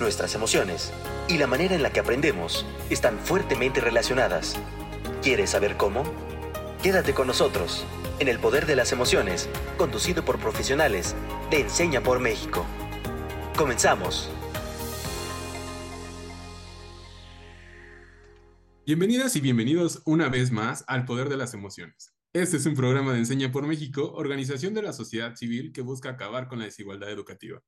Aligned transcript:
nuestras 0.00 0.34
emociones 0.34 0.92
y 1.28 1.38
la 1.38 1.46
manera 1.46 1.74
en 1.74 1.82
la 1.82 1.92
que 1.92 2.00
aprendemos 2.00 2.66
están 2.88 3.18
fuertemente 3.18 3.80
relacionadas. 3.80 4.56
¿Quieres 5.22 5.50
saber 5.50 5.76
cómo? 5.76 6.02
Quédate 6.82 7.12
con 7.12 7.26
nosotros 7.26 7.84
en 8.18 8.28
El 8.28 8.38
Poder 8.38 8.66
de 8.66 8.76
las 8.76 8.92
Emociones, 8.92 9.48
conducido 9.76 10.24
por 10.24 10.38
profesionales 10.38 11.14
de 11.50 11.60
Enseña 11.60 12.02
por 12.02 12.20
México. 12.20 12.66
Comenzamos. 13.56 14.30
Bienvenidas 18.86 19.36
y 19.36 19.40
bienvenidos 19.40 20.02
una 20.04 20.28
vez 20.28 20.50
más 20.50 20.84
al 20.88 21.04
Poder 21.04 21.28
de 21.28 21.36
las 21.36 21.54
Emociones. 21.54 22.14
Este 22.32 22.56
es 22.56 22.66
un 22.66 22.74
programa 22.74 23.12
de 23.12 23.18
Enseña 23.18 23.52
por 23.52 23.66
México, 23.66 24.12
organización 24.14 24.72
de 24.72 24.82
la 24.82 24.92
sociedad 24.92 25.34
civil 25.36 25.72
que 25.72 25.82
busca 25.82 26.10
acabar 26.10 26.48
con 26.48 26.58
la 26.58 26.64
desigualdad 26.64 27.10
educativa. 27.10 27.62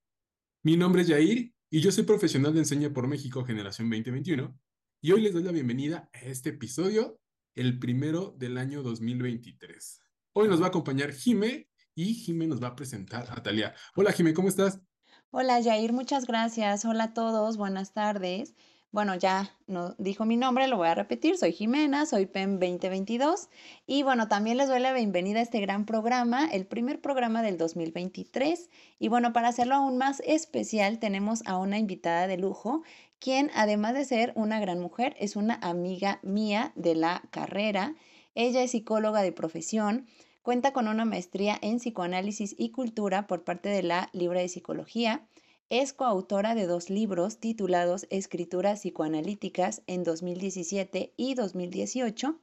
Mi 0.65 0.77
nombre 0.77 1.03
es 1.03 1.09
Yair 1.09 1.53
y 1.75 1.81
yo 1.81 1.91
soy 1.91 2.05
profesional 2.05 2.53
de 2.53 2.59
Enseña 2.59 2.93
por 2.93 3.09
México 3.09 3.47
Generación 3.47 3.89
2021 3.89 4.55
y 5.01 5.13
hoy 5.13 5.23
les 5.23 5.33
doy 5.33 5.43
la 5.43 5.53
bienvenida 5.53 6.11
a 6.13 6.19
este 6.19 6.51
episodio, 6.51 7.19
el 7.55 7.79
primero 7.79 8.35
del 8.37 8.59
año 8.59 8.83
2023. 8.83 10.03
Hoy 10.35 10.49
nos 10.49 10.61
va 10.61 10.67
a 10.67 10.69
acompañar 10.69 11.13
Jime 11.13 11.71
y 11.95 12.13
Jime 12.13 12.47
nos 12.47 12.63
va 12.63 12.69
a 12.69 12.77
presentar 12.77 13.27
a 13.31 13.43
Talia. 13.43 13.75
Hola 13.97 14.13
Jime, 14.13 14.35
¿cómo 14.35 14.49
estás? 14.49 14.83
Hola 15.31 15.61
Yair, 15.61 15.95
muchas 15.95 16.27
gracias. 16.27 16.85
Hola 16.85 17.05
a 17.05 17.15
todos, 17.15 17.57
buenas 17.57 17.95
tardes. 17.95 18.55
Bueno, 18.93 19.15
ya 19.15 19.57
no 19.67 19.95
dijo 19.97 20.27
mi 20.27 20.37
nombre, 20.37 20.69
lo 20.69 20.77
voy 20.77 20.89
a 20.89 20.95
repetir. 20.95 21.39
Soy 21.39 21.53
Jimena, 21.53 22.05
soy 22.05 22.27
PEM 22.27 22.59
2022 22.59 23.49
y 23.87 24.03
bueno, 24.03 24.29
también 24.29 24.59
les 24.59 24.69
doy 24.69 24.81
la 24.81 24.93
bienvenida 24.93 25.39
a 25.39 25.43
este 25.43 25.63
gran 25.63 25.87
programa, 25.87 26.45
el 26.45 26.67
primer 26.67 27.01
programa 27.01 27.41
del 27.41 27.57
2023. 27.57 28.69
Y 28.99 29.09
bueno, 29.09 29.33
para 29.33 29.49
hacerlo 29.49 29.77
aún 29.77 29.97
más 29.97 30.21
especial, 30.27 30.99
tenemos 30.99 31.41
a 31.47 31.57
una 31.57 31.79
invitada 31.79 32.27
de 32.27 32.37
lujo, 32.37 32.83
quien 33.19 33.51
además 33.55 33.95
de 33.95 34.05
ser 34.05 34.35
una 34.37 34.61
gran 34.61 34.79
mujer, 34.79 35.17
es 35.19 35.37
una 35.37 35.55
amiga 35.63 36.21
mía 36.23 36.73
de 36.75 36.95
la 36.95 37.23
carrera. 37.31 37.95
Ella 38.35 38.63
es 38.63 38.73
psicóloga 38.73 39.23
de 39.23 39.33
profesión. 39.33 40.07
Cuenta 40.43 40.75
con 40.75 40.87
una 40.87 41.07
maestría 41.07 41.59
en 41.63 41.79
psicoanálisis 41.79 42.55
y 42.59 42.73
cultura 42.73 43.27
por 43.27 43.43
parte 43.43 43.71
de 43.71 43.85
la 43.85 44.11
Libre 44.13 44.43
de 44.43 44.51
Psicología. 44.51 45.27
Es 45.75 45.95
coautora 45.95 46.55
de 46.55 46.67
dos 46.67 46.91
libros 46.91 47.39
titulados 47.39 48.07
Escrituras 48.11 48.81
psicoanalíticas 48.81 49.81
en 49.87 50.05
2017 50.05 51.15
y 51.17 51.33
2018. 51.33 52.39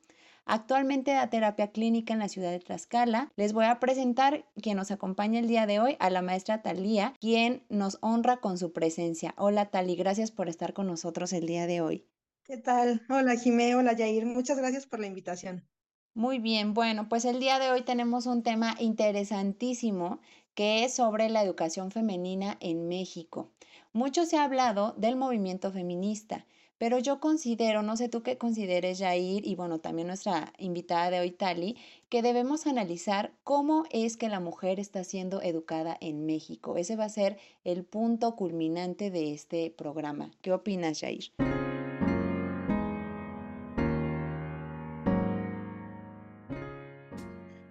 Actualmente 0.45 1.11
da 1.11 1.29
terapia 1.29 1.71
clínica 1.71 2.13
en 2.13 2.17
la 2.17 2.27
ciudad 2.27 2.49
de 2.49 2.57
Tlaxcala. 2.57 3.31
Les 3.35 3.53
voy 3.53 3.65
a 3.65 3.79
presentar 3.79 4.47
quien 4.59 4.77
nos 4.77 4.89
acompaña 4.89 5.39
el 5.39 5.47
día 5.47 5.67
de 5.67 5.79
hoy 5.79 5.95
a 5.99 6.09
la 6.09 6.23
maestra 6.23 6.63
Talía, 6.63 7.13
quien 7.19 7.61
nos 7.69 7.99
honra 8.01 8.37
con 8.37 8.57
su 8.57 8.73
presencia. 8.73 9.35
Hola 9.37 9.69
Tali, 9.69 9.95
gracias 9.95 10.31
por 10.31 10.49
estar 10.49 10.73
con 10.73 10.87
nosotros 10.87 11.31
el 11.31 11.45
día 11.45 11.67
de 11.67 11.81
hoy. 11.81 12.07
¿Qué 12.45 12.57
tal? 12.57 13.03
Hola 13.11 13.35
Jimé, 13.35 13.75
hola 13.75 13.93
Yair, 13.93 14.25
muchas 14.25 14.57
gracias 14.57 14.87
por 14.87 14.99
la 15.01 15.05
invitación. 15.05 15.69
Muy 16.15 16.39
bien, 16.39 16.73
bueno, 16.73 17.07
pues 17.07 17.25
el 17.25 17.39
día 17.39 17.59
de 17.59 17.69
hoy 17.69 17.83
tenemos 17.83 18.25
un 18.25 18.41
tema 18.41 18.75
interesantísimo 18.79 20.19
que 20.59 20.83
es 20.83 20.93
sobre 20.93 21.29
la 21.29 21.41
educación 21.41 21.89
femenina 21.89 22.57
en 22.59 22.89
México. 22.89 23.49
Mucho 23.93 24.25
se 24.25 24.35
ha 24.35 24.43
hablado 24.43 24.93
del 24.97 25.15
movimiento 25.15 25.71
feminista, 25.71 26.45
pero 26.77 26.99
yo 26.99 27.21
considero, 27.21 27.81
no 27.81 27.95
sé 27.95 28.09
tú 28.09 28.23
qué 28.23 28.37
consideres, 28.37 28.99
Jair, 28.99 29.47
y 29.47 29.55
bueno, 29.55 29.79
también 29.79 30.07
nuestra 30.07 30.51
invitada 30.57 31.11
de 31.11 31.21
hoy, 31.21 31.31
Tali, 31.31 31.77
que 32.09 32.21
debemos 32.21 32.67
analizar 32.67 33.31
cómo 33.45 33.85
es 33.91 34.17
que 34.17 34.27
la 34.27 34.41
mujer 34.41 34.81
está 34.81 35.05
siendo 35.05 35.41
educada 35.41 35.95
en 36.01 36.25
México. 36.25 36.75
Ese 36.75 36.97
va 36.97 37.05
a 37.05 37.09
ser 37.09 37.37
el 37.63 37.85
punto 37.85 38.35
culminante 38.35 39.11
de 39.11 39.31
este 39.31 39.71
programa. 39.71 40.29
¿Qué 40.41 40.51
opinas, 40.51 40.99
Jair? 40.99 41.31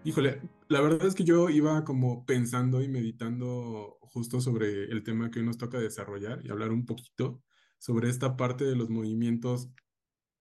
Híjole, 0.09 0.41
la 0.69 0.81
verdad 0.81 1.07
es 1.07 1.15
que 1.15 1.23
yo 1.23 1.51
iba 1.51 1.85
como 1.85 2.25
pensando 2.25 2.81
y 2.81 2.89
meditando 2.89 3.99
justo 4.01 4.41
sobre 4.41 4.85
el 4.85 5.03
tema 5.03 5.31
que 5.31 5.41
hoy 5.41 5.45
nos 5.45 5.59
toca 5.59 5.79
desarrollar 5.79 6.41
y 6.43 6.49
hablar 6.49 6.73
un 6.73 6.87
poquito 6.87 7.43
sobre 7.79 8.09
esta 8.09 8.35
parte 8.35 8.65
de 8.65 8.75
los 8.75 8.89
movimientos 8.89 9.69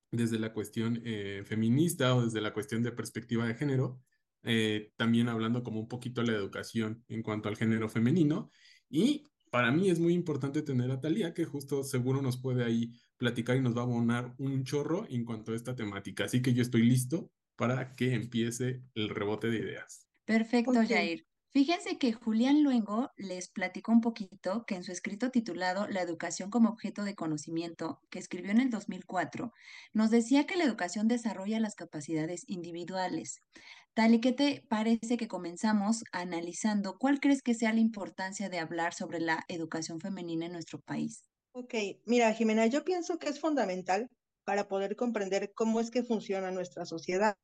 desde 0.10 0.40
la 0.40 0.54
cuestión 0.54 1.02
eh, 1.04 1.44
feminista 1.46 2.16
o 2.16 2.24
desde 2.24 2.40
la 2.40 2.54
cuestión 2.54 2.82
de 2.82 2.94
perspectiva 2.94 3.46
de 3.46 3.56
género, 3.56 4.00
eh, 4.44 4.94
también 4.96 5.28
hablando 5.28 5.64
como 5.64 5.82
un 5.82 5.90
poquito 5.90 6.22
de 6.22 6.28
la 6.28 6.38
educación 6.38 7.04
en 7.10 7.22
cuanto 7.22 7.50
al 7.50 7.58
género 7.58 7.90
femenino. 7.90 8.50
Y 8.90 9.26
para 9.52 9.70
mí 9.74 9.90
es 9.90 10.00
muy 10.00 10.14
importante 10.14 10.62
tener 10.62 10.92
a 10.92 11.02
Talía, 11.02 11.34
que 11.34 11.44
justo 11.44 11.84
seguro 11.84 12.22
nos 12.22 12.38
puede 12.42 12.64
ahí 12.64 12.94
platicar 13.18 13.58
y 13.58 13.62
nos 13.62 13.76
va 13.76 13.82
a 13.82 13.84
abonar 13.84 14.34
un 14.38 14.64
chorro 14.64 15.06
en 15.10 15.26
cuanto 15.26 15.52
a 15.52 15.58
esta 15.58 15.76
temática. 15.76 16.24
Así 16.24 16.42
que 16.42 16.54
yo 16.54 16.62
estoy 16.62 16.84
listo 16.84 17.32
para 17.58 17.96
que 17.96 18.14
empiece 18.14 18.82
el 18.96 19.10
rebote 19.10 19.48
de 19.48 19.58
ideas. 19.58 20.08
Perfecto, 20.26 20.74
Jair. 20.88 21.26
Fíjense 21.52 21.98
que 21.98 22.14
Julián 22.14 22.62
Luengo 22.62 23.10
les 23.18 23.50
platicó 23.50 23.92
un 23.92 24.02
poquito 24.02 24.64
que 24.68 24.76
en 24.76 24.84
su 24.84 24.92
escrito 24.92 25.32
titulado 25.32 25.88
La 25.88 26.02
educación 26.02 26.52
como 26.52 26.70
objeto 26.70 27.04
de 27.04 27.16
conocimiento, 27.16 28.00
que 28.12 28.20
escribió 28.20 28.52
en 28.52 28.60
el 28.60 28.70
2004, 28.70 29.52
nos 29.92 30.12
decía 30.12 30.46
que 30.46 30.56
la 30.56 30.66
educación 30.66 31.08
desarrolla 31.08 31.60
las 31.60 31.74
capacidades 31.74 32.44
individuales. 32.48 33.42
Tal 33.96 34.14
y 34.14 34.22
que 34.22 34.34
te 34.34 34.66
parece 34.70 35.18
que 35.18 35.28
comenzamos 35.28 36.04
analizando 36.12 37.00
cuál 37.00 37.20
crees 37.20 37.42
que 37.42 37.56
sea 37.56 37.74
la 37.74 37.80
importancia 37.80 38.50
de 38.50 38.60
hablar 38.60 38.94
sobre 38.94 39.20
la 39.20 39.44
educación 39.48 40.00
femenina 40.00 40.46
en 40.46 40.52
nuestro 40.52 40.80
país. 40.80 41.24
Ok, 41.54 41.74
mira, 42.06 42.32
Jimena, 42.34 42.68
yo 42.68 42.84
pienso 42.84 43.18
que 43.18 43.30
es 43.30 43.40
fundamental 43.40 44.12
para 44.48 44.70
poder 44.70 44.96
comprender 44.96 45.52
cómo 45.54 45.82
es 45.82 45.92
que 45.92 46.06
funciona 46.06 46.52
nuestra 46.52 46.86
sociedad, 46.86 47.36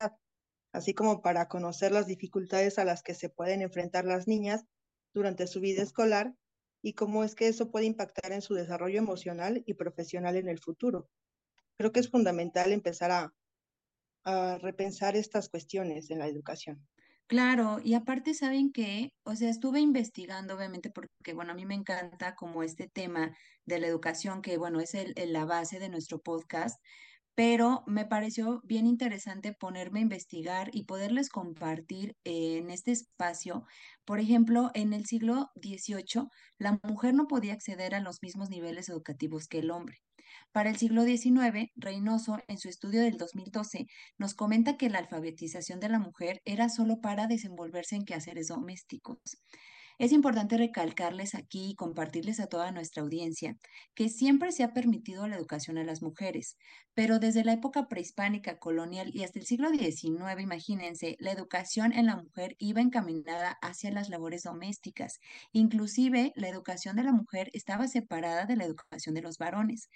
así 0.72 0.94
como 0.94 1.22
para 1.22 1.50
conocer 1.50 1.92
las 1.92 2.08
dificultades 2.08 2.80
a 2.80 2.86
las 2.86 3.04
que 3.04 3.14
se 3.14 3.28
pueden 3.28 3.62
enfrentar 3.62 4.06
las 4.06 4.26
niñas 4.26 4.64
durante 5.14 5.48
su 5.48 5.60
vida 5.60 5.84
escolar 5.84 6.34
y 6.82 6.94
cómo 6.94 7.26
es 7.26 7.36
que 7.36 7.50
eso 7.50 7.72
puede 7.72 7.88
impactar 7.88 8.32
en 8.32 8.42
su 8.42 8.54
desarrollo 8.54 9.00
emocional 9.00 9.64
y 9.66 9.74
profesional 9.74 10.38
en 10.38 10.48
el 10.48 10.60
futuro. 10.60 11.10
Creo 11.78 11.92
que 11.92 12.00
es 12.00 12.10
fundamental 12.10 12.72
empezar 12.72 13.12
a, 13.12 13.34
repensar 14.62 15.18
estas 15.18 15.50
cuestiones 15.50 16.10
en 16.10 16.20
la 16.20 16.28
educación. 16.28 16.88
Claro, 17.30 17.80
y 17.84 17.94
aparte 17.96 18.34
saben 18.34 18.72
que, 18.72 19.10
o 19.24 19.36
sea, 19.36 19.50
estuve 19.50 19.80
investigando, 19.80 20.56
obviamente, 20.56 20.90
porque, 20.92 21.34
bueno, 21.34 21.52
a 21.54 21.56
mí 21.56 21.66
me 21.66 21.74
encanta 21.74 22.36
como 22.36 22.64
este 22.64 22.88
tema 22.88 23.36
de 23.66 23.80
la 23.80 23.88
educación, 23.88 24.42
que, 24.42 24.58
bueno, 24.58 24.80
es 24.82 24.94
el, 24.94 25.14
la 25.34 25.46
base 25.46 25.80
de 25.80 25.90
nuestro 25.90 26.20
podcast, 26.22 26.80
pero 27.36 27.84
me 27.88 28.06
pareció 28.06 28.62
bien 28.66 28.86
interesante 28.88 29.54
ponerme 29.54 30.00
a 30.00 30.04
investigar 30.04 30.70
y 30.74 30.86
poderles 30.86 31.30
compartir 31.30 32.16
en 32.24 32.70
este 32.70 32.92
espacio. 32.92 33.64
Por 34.06 34.20
ejemplo, 34.20 34.70
en 34.76 34.94
el 34.94 35.06
siglo 35.06 35.50
XVIII, 35.56 36.30
la 36.60 36.80
mujer 36.84 37.16
no 37.16 37.28
podía 37.28 37.54
acceder 37.54 37.96
a 37.96 38.02
los 38.02 38.22
mismos 38.22 38.50
niveles 38.50 38.90
educativos 38.90 39.48
que 39.48 39.60
el 39.60 39.72
hombre. 39.72 39.98
Para 40.54 40.70
el 40.70 40.78
siglo 40.78 41.04
XIX, 41.04 41.72
Reynoso, 41.76 42.38
en 42.48 42.60
su 42.60 42.70
estudio 42.70 43.02
del 43.02 43.18
2012, 43.18 43.88
nos 44.20 44.36
comenta 44.36 44.78
que 44.78 44.88
la 44.88 45.00
alfabetización 45.00 45.80
de 45.80 45.90
la 45.90 45.98
mujer 45.98 46.44
era 46.46 46.70
solo 46.70 47.02
para 47.02 47.26
desenvolverse 47.26 47.96
en 47.96 48.06
quehaceres 48.06 48.50
domésticos. 48.50 49.18
Es 50.00 50.12
importante 50.12 50.58
recalcarles 50.58 51.36
aquí 51.36 51.72
y 51.72 51.76
compartirles 51.76 52.40
a 52.40 52.48
toda 52.48 52.72
nuestra 52.72 53.04
audiencia 53.04 53.58
que 53.94 54.10
siempre 54.10 54.52
se 54.52 54.64
ha 54.64 54.74
permitido 54.74 55.28
la 55.28 55.36
educación 55.36 55.78
a 55.78 55.84
las 55.84 56.02
mujeres, 56.02 56.58
pero 56.96 57.20
desde 57.20 57.44
la 57.44 57.54
época 57.54 57.88
prehispánica, 57.88 58.58
colonial 58.58 59.12
y 59.14 59.24
hasta 59.24 59.40
el 59.40 59.46
siglo 59.46 59.70
XIX, 59.70 60.42
imagínense, 60.42 61.16
la 61.20 61.32
educación 61.32 61.94
en 61.94 62.08
la 62.08 62.18
mujer 62.18 62.56
iba 62.58 62.82
encaminada 62.82 63.58
hacia 63.62 63.92
las 63.92 64.10
labores 64.10 64.44
domésticas. 64.44 65.20
Inclusive, 65.52 66.34
la 66.36 66.50
educación 66.50 66.96
de 66.96 67.04
la 67.04 67.12
mujer 67.12 67.50
estaba 67.54 67.88
separada 67.88 68.46
de 68.46 68.56
la 68.56 68.66
educación 68.66 69.16
de 69.16 69.22
los 69.22 69.38
varones. 69.38 69.90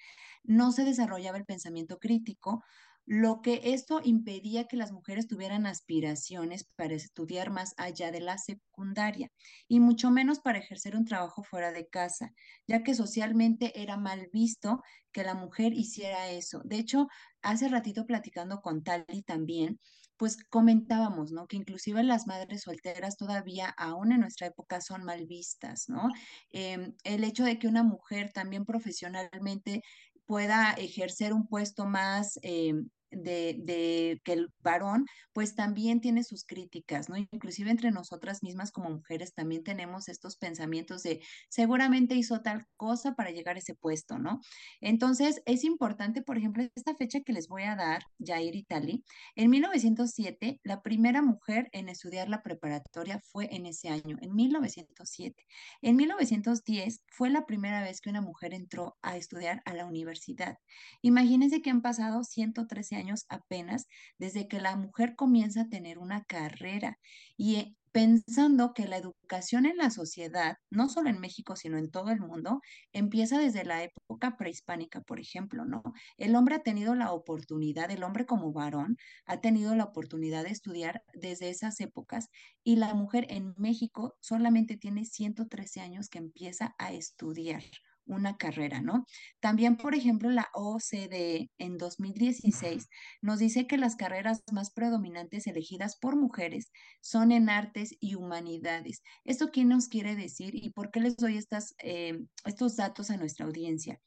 No 0.44 0.71
se 0.71 0.83
desarrollaba 0.86 1.38
el 1.38 1.45
pensamiento 1.45 1.98
crítico, 2.00 2.63
lo 3.07 3.42
que 3.42 3.62
esto 3.63 4.01
impedía 4.04 4.65
que 4.65 4.75
las 4.75 4.92
mujeres 4.92 5.27
tuvieran 5.27 5.65
aspiraciones 5.65 6.65
para 6.75 6.94
estudiar 6.94 7.51
más 7.51 7.74
allá 7.77 8.12
de 8.12 8.19
la 8.19 8.38
secundaria 8.38 9.31
y 9.69 9.80
mucho 9.80 10.12
menos 10.12 10.42
para 10.42 10.59
ejercer 10.59 10.98
un 10.98 11.06
trabajo 11.06 11.42
fuera 11.42 11.71
de 11.71 11.88
casa, 11.88 12.33
ya 12.68 12.83
que 12.83 12.94
socialmente 12.94 13.81
era 13.81 13.95
mal 13.95 14.27
visto 14.33 14.81
que 15.13 15.24
la 15.24 15.36
mujer 15.36 15.74
hiciera 15.74 16.30
eso. 16.31 16.62
De 16.65 16.80
hecho, 16.80 17.07
hace 17.42 17.69
ratito 17.69 18.06
platicando 18.06 18.59
con 18.59 18.83
Tali 18.83 19.24
también, 19.24 19.80
pues 20.18 20.44
comentábamos, 20.50 21.31
¿no? 21.31 21.48
Que 21.48 21.56
inclusive 21.56 22.04
las 22.04 22.27
madres 22.27 22.63
solteras 22.63 23.15
todavía, 23.15 23.69
aún 23.77 24.12
en 24.12 24.19
nuestra 24.19 24.48
época, 24.48 24.81
son 24.81 25.06
mal 25.06 25.27
vistas, 25.27 25.86
¿no? 25.88 26.09
Em, 26.50 26.94
el 27.06 27.24
hecho 27.24 27.45
de 27.45 27.57
que 27.57 27.68
una 27.69 27.83
mujer 27.83 28.33
también 28.33 28.65
profesionalmente 28.65 29.81
pueda 30.25 30.74
ejercer 30.74 31.33
un 31.33 31.48
puesto 31.48 31.86
más, 31.86 32.38
em, 32.42 32.89
de, 33.12 34.19
que 34.24 34.33
el 34.33 34.50
varón 34.59 35.06
pues 35.33 35.56
también 35.56 36.01
tiene 36.01 36.24
sus 36.24 36.45
críticas, 36.45 37.09
¿no? 37.09 37.18
Inclusive 37.18 37.71
entre 37.71 37.92
nosotras 37.92 38.44
mismas 38.44 38.71
como 38.71 38.89
mujeres 38.89 39.33
también 39.33 39.63
tenemos 39.63 40.09
estos 40.09 40.38
pensamientos 40.38 41.04
de 41.04 41.21
seguramente 41.50 42.15
hizo 42.15 42.42
tal 42.42 42.65
cosa 42.75 43.15
para 43.15 43.31
llegar 43.31 43.56
a 43.56 43.59
ese 43.59 43.75
puesto, 43.75 44.18
¿no? 44.19 44.42
Entonces 44.81 45.42
es 45.45 45.63
importante, 45.63 46.21
por 46.21 46.38
ejemplo, 46.38 46.63
esta 46.75 46.95
fecha 46.95 47.21
que 47.21 47.33
les 47.33 47.48
voy 47.48 47.63
a 47.63 47.75
dar, 47.75 48.04
Jair 48.19 48.56
Itali, 48.56 49.04
en 49.36 49.50
1907 49.50 50.59
la 50.63 50.81
primera 50.81 51.21
mujer 51.21 51.69
en 51.71 51.89
estudiar 51.89 52.30
la 52.30 52.44
preparatoria 52.44 53.19
fue 53.19 53.48
en 53.56 53.65
ese 53.65 53.89
año, 53.89 54.18
en 54.21 54.36
1907. 54.36 55.45
En 55.81 55.95
1910 55.95 57.04
fue 57.07 57.30
la 57.30 57.45
primera 57.45 57.81
vez 57.81 58.01
que 58.01 58.09
una 58.09 58.21
mujer 58.21 58.54
entró 58.54 58.98
a 59.01 59.18
estudiar 59.18 59.62
a 59.65 59.74
la 59.74 59.86
universidad. 59.86 60.57
Imagínense 61.01 61.62
que 61.62 61.69
han 61.69 61.81
pasado 61.81 62.24
113 62.24 62.96
años 62.97 63.25
apenas 63.29 63.88
desde 64.17 64.47
que 64.47 64.59
la 64.59 64.75
mujer 64.75 65.15
comienza 65.15 65.61
a 65.61 65.69
tener 65.69 65.97
una 65.99 66.23
carrera 66.25 66.99
y 67.38 67.55
eh, 67.55 67.75
pensando 67.97 68.75
que 68.75 68.88
la 68.88 68.97
educación 68.97 69.65
en 69.65 69.77
la 69.77 69.89
sociedad, 69.89 70.57
no 70.69 70.88
solo 70.88 71.09
en 71.09 71.19
México, 71.19 71.55
sino 71.55 71.79
en 71.79 71.89
todo 71.89 72.11
el 72.11 72.19
mundo, 72.19 72.61
empieza 72.91 73.39
desde 73.39 73.65
la 73.65 73.81
época 73.83 74.38
prehispánica, 74.38 75.01
por 75.01 75.19
ejemplo, 75.19 75.65
¿no? 75.65 75.81
El 76.17 76.35
hombre 76.35 76.53
ha 76.55 76.59
tenido 76.59 76.94
la 76.94 77.11
oportunidad, 77.11 77.89
el 77.89 78.03
hombre 78.03 78.27
como 78.27 78.53
varón, 78.53 78.97
ha 79.25 79.41
tenido 79.41 79.73
la 79.73 79.85
oportunidad 79.85 80.44
de 80.44 80.51
estudiar 80.51 81.03
desde 81.13 81.49
esas 81.49 81.79
épocas 81.79 82.29
y 82.63 82.75
la 82.75 82.94
mujer 82.94 83.25
en 83.29 83.55
México 83.57 84.15
solamente 84.21 84.77
tiene 84.77 85.03
113 85.05 85.81
años 85.81 86.09
que 86.09 86.19
empieza 86.19 86.75
a 86.77 86.94
estudiar 86.94 87.63
una 88.07 88.38
carrera, 88.38 88.81
¿no? 88.81 89.06
También, 89.39 89.77
por 89.77 89.95
ejemplo, 89.95 90.30
la 90.30 90.50
OCDE 90.54 91.50
en 91.57 91.77
2016 91.77 92.88
nos 93.21 93.39
dice 93.39 93.68
que 93.68 93.77
las 93.77 93.95
carreras 93.95 94.44
más 94.51 94.71
predominantes 94.71 95.48
elegidas 95.48 95.98
por 95.98 96.15
mujeres 96.15 96.71
son 97.01 97.31
en 97.31 97.50
artes 97.50 97.95
y 98.00 98.15
humanidades. 98.15 99.04
¿Esto 99.25 99.51
qué 99.51 99.65
nos 99.65 99.88
quiere 99.88 100.15
decir 100.15 100.56
y 100.56 100.71
por 100.71 100.92
qué 100.92 101.00
les 101.00 101.18
doy 101.18 101.38
estas, 101.38 101.75
eh, 101.83 102.18
estos 102.45 102.75
datos 102.75 103.09
a 103.09 103.18
nuestra 103.18 103.45
audiencia? 103.45 104.00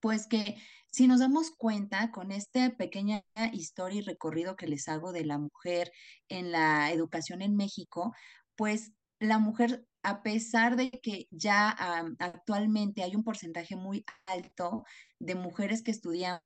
Pues 0.00 0.26
que 0.26 0.56
si 0.90 1.06
nos 1.06 1.20
damos 1.20 1.50
cuenta 1.50 2.10
con 2.10 2.32
esta 2.32 2.76
pequeña 2.76 3.22
historia 3.52 4.00
y 4.00 4.04
recorrido 4.04 4.56
que 4.56 4.66
les 4.66 4.88
hago 4.88 5.12
de 5.12 5.24
la 5.24 5.38
mujer 5.38 5.92
en 6.28 6.50
la 6.50 6.92
educación 6.92 7.42
en 7.42 7.56
México, 7.56 8.14
pues 8.56 8.92
la 9.20 9.38
mujer 9.38 9.84
a 10.02 10.22
pesar 10.22 10.76
de 10.76 10.90
que 10.90 11.26
ya 11.30 11.70
actualmente 12.18 13.02
hay 13.02 13.16
un 13.16 13.24
porcentaje 13.24 13.76
muy 13.76 14.04
alto 14.26 14.84
de 15.18 15.34
mujeres 15.34 15.82
que 15.82 15.90
estudiamos 15.90 16.42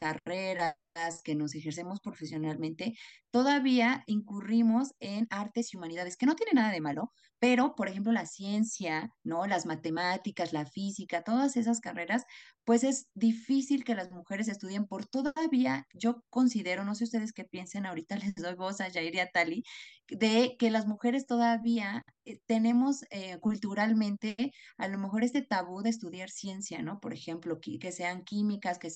carreras, 0.00 0.74
que 1.22 1.34
nos 1.34 1.54
ejercemos 1.54 2.00
profesionalmente, 2.00 2.94
todavía 3.30 4.02
incurrimos 4.06 4.94
en 5.00 5.26
artes 5.30 5.72
y 5.72 5.76
humanidades, 5.76 6.16
que 6.16 6.26
no 6.26 6.34
tiene 6.34 6.52
nada 6.54 6.72
de 6.72 6.80
malo, 6.80 7.12
pero, 7.38 7.74
por 7.74 7.88
ejemplo, 7.88 8.12
la 8.12 8.26
ciencia, 8.26 9.10
¿no? 9.22 9.46
Las 9.46 9.66
matemáticas, 9.66 10.52
la 10.52 10.66
física, 10.66 11.22
todas 11.22 11.56
esas 11.56 11.80
carreras, 11.80 12.24
pues 12.64 12.82
es 12.84 13.08
difícil 13.14 13.84
que 13.84 13.94
las 13.94 14.10
mujeres 14.10 14.48
estudien 14.48 14.86
por 14.86 15.06
todavía, 15.06 15.86
yo 15.94 16.22
considero, 16.30 16.84
no 16.84 16.94
sé 16.94 17.04
ustedes 17.04 17.32
qué 17.32 17.44
piensen, 17.44 17.86
ahorita 17.86 18.16
les 18.32 18.34
doy 18.34 18.54
voz 18.54 18.80
a 18.80 18.90
Jair 18.90 19.14
y 19.14 19.20
a 19.20 19.30
Tali, 19.30 19.62
de 20.08 20.56
que 20.58 20.70
las 20.70 20.86
mujeres 20.86 21.26
todavía 21.26 22.02
eh, 22.24 22.40
tenemos 22.46 23.04
eh, 23.10 23.38
culturalmente 23.40 24.52
a 24.78 24.88
lo 24.88 24.98
mejor 24.98 25.24
este 25.24 25.42
tabú 25.42 25.82
de 25.82 25.90
estudiar 25.90 26.30
ciencia, 26.30 26.82
¿no? 26.82 27.00
Por 27.00 27.12
ejemplo, 27.14 27.60
que, 27.60 27.78
que 27.78 27.92
sean 27.92 28.24
químicas, 28.24 28.78
que 28.78 28.90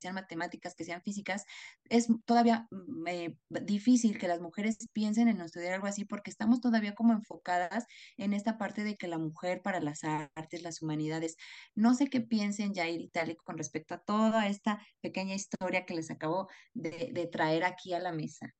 sean 0.00 0.14
matemáticas, 0.14 0.74
que 0.74 0.84
sean 0.84 1.02
físicas, 1.02 1.44
es 1.88 2.08
todavía 2.24 2.68
mm, 2.70 3.06
eh, 3.08 3.36
difícil 3.62 4.18
que 4.18 4.28
las 4.28 4.40
mujeres 4.40 4.78
piensen 4.92 5.28
en 5.28 5.40
estudiar 5.40 5.74
algo 5.74 5.86
así 5.86 6.04
porque 6.04 6.30
estamos 6.30 6.60
todavía 6.60 6.94
como 6.94 7.12
enfocadas 7.12 7.86
en 8.16 8.32
esta 8.32 8.58
parte 8.58 8.84
de 8.84 8.96
que 8.96 9.08
la 9.08 9.18
mujer 9.18 9.62
para 9.62 9.80
las 9.80 10.04
artes, 10.04 10.62
las 10.62 10.82
humanidades, 10.82 11.36
no 11.74 11.94
sé 11.94 12.08
qué 12.08 12.20
piensen 12.20 12.74
Jair 12.74 13.00
y 13.00 13.08
Tali 13.08 13.36
con 13.36 13.58
respecto 13.58 13.94
a 13.94 14.02
toda 14.02 14.46
esta 14.48 14.80
pequeña 15.00 15.34
historia 15.34 15.84
que 15.84 15.94
les 15.94 16.10
acabo 16.10 16.48
de, 16.74 17.28
traer 17.30 17.64
aquí 17.64 17.92
a 17.92 17.98
la 17.98 18.12
mesa. 18.12 18.54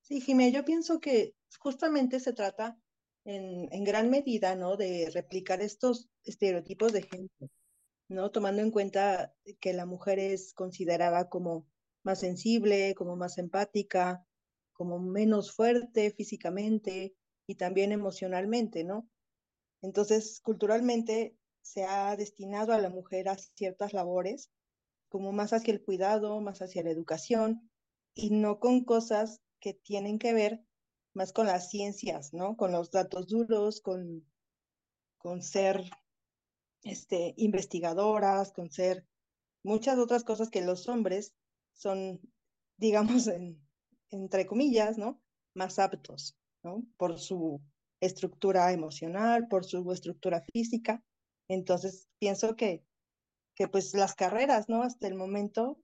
Sí, 0.00 0.20
Jimé, 0.20 0.52
yo 0.52 0.64
pienso 0.64 1.00
que 1.00 1.34
justamente 1.58 2.18
se 2.18 2.32
trata 2.32 2.78
en, 3.24 3.68
en 3.72 3.84
gran 3.84 4.08
medida, 4.08 4.56
¿no? 4.56 4.76
De 4.76 5.10
replicar 5.12 5.60
estos 5.60 6.08
estereotipos 6.24 6.92
de 6.92 7.02
género 7.02 7.50
¿no? 8.10 8.30
Tomando 8.32 8.60
en 8.60 8.72
cuenta 8.72 9.34
que 9.60 9.72
la 9.72 9.86
mujer 9.86 10.18
es 10.18 10.52
considerada 10.52 11.28
como 11.28 11.66
más 12.02 12.18
sensible, 12.20 12.94
como 12.96 13.16
más 13.16 13.38
empática, 13.38 14.26
como 14.72 14.98
menos 14.98 15.52
fuerte 15.52 16.10
físicamente 16.10 17.14
y 17.46 17.54
también 17.54 17.92
emocionalmente, 17.92 18.82
¿no? 18.82 19.08
Entonces, 19.80 20.40
culturalmente 20.42 21.36
se 21.62 21.84
ha 21.84 22.16
destinado 22.16 22.72
a 22.72 22.78
la 22.78 22.90
mujer 22.90 23.28
a 23.28 23.38
ciertas 23.38 23.92
labores, 23.92 24.50
como 25.08 25.30
más 25.32 25.52
hacia 25.52 25.72
el 25.72 25.82
cuidado, 25.82 26.40
más 26.40 26.62
hacia 26.62 26.82
la 26.82 26.90
educación, 26.90 27.70
y 28.14 28.30
no 28.30 28.58
con 28.58 28.84
cosas 28.84 29.40
que 29.60 29.74
tienen 29.74 30.18
que 30.18 30.32
ver 30.32 30.64
más 31.14 31.32
con 31.32 31.46
las 31.46 31.70
ciencias, 31.70 32.32
¿no? 32.32 32.56
Con 32.56 32.72
los 32.72 32.90
datos 32.90 33.28
duros, 33.28 33.80
con, 33.80 34.26
con 35.18 35.42
ser 35.42 35.84
este, 36.82 37.34
investigadoras, 37.36 38.52
con 38.52 38.70
ser 38.70 39.06
muchas 39.62 39.98
otras 39.98 40.24
cosas 40.24 40.50
que 40.50 40.62
los 40.62 40.88
hombres 40.88 41.34
son, 41.74 42.20
digamos, 42.78 43.28
entre 44.10 44.46
comillas, 44.46 44.98
¿no? 44.98 45.20
Más 45.54 45.78
aptos, 45.78 46.36
¿no? 46.62 46.84
Por 46.96 47.18
su 47.18 47.60
estructura 48.00 48.72
emocional, 48.72 49.48
por 49.48 49.64
su 49.64 49.90
estructura 49.92 50.42
física. 50.52 51.02
Entonces, 51.48 52.08
pienso 52.18 52.56
que, 52.56 52.84
que 53.54 53.68
pues 53.68 53.94
las 53.94 54.14
carreras, 54.14 54.68
¿no? 54.68 54.82
Hasta 54.82 55.06
el 55.06 55.14
momento 55.14 55.78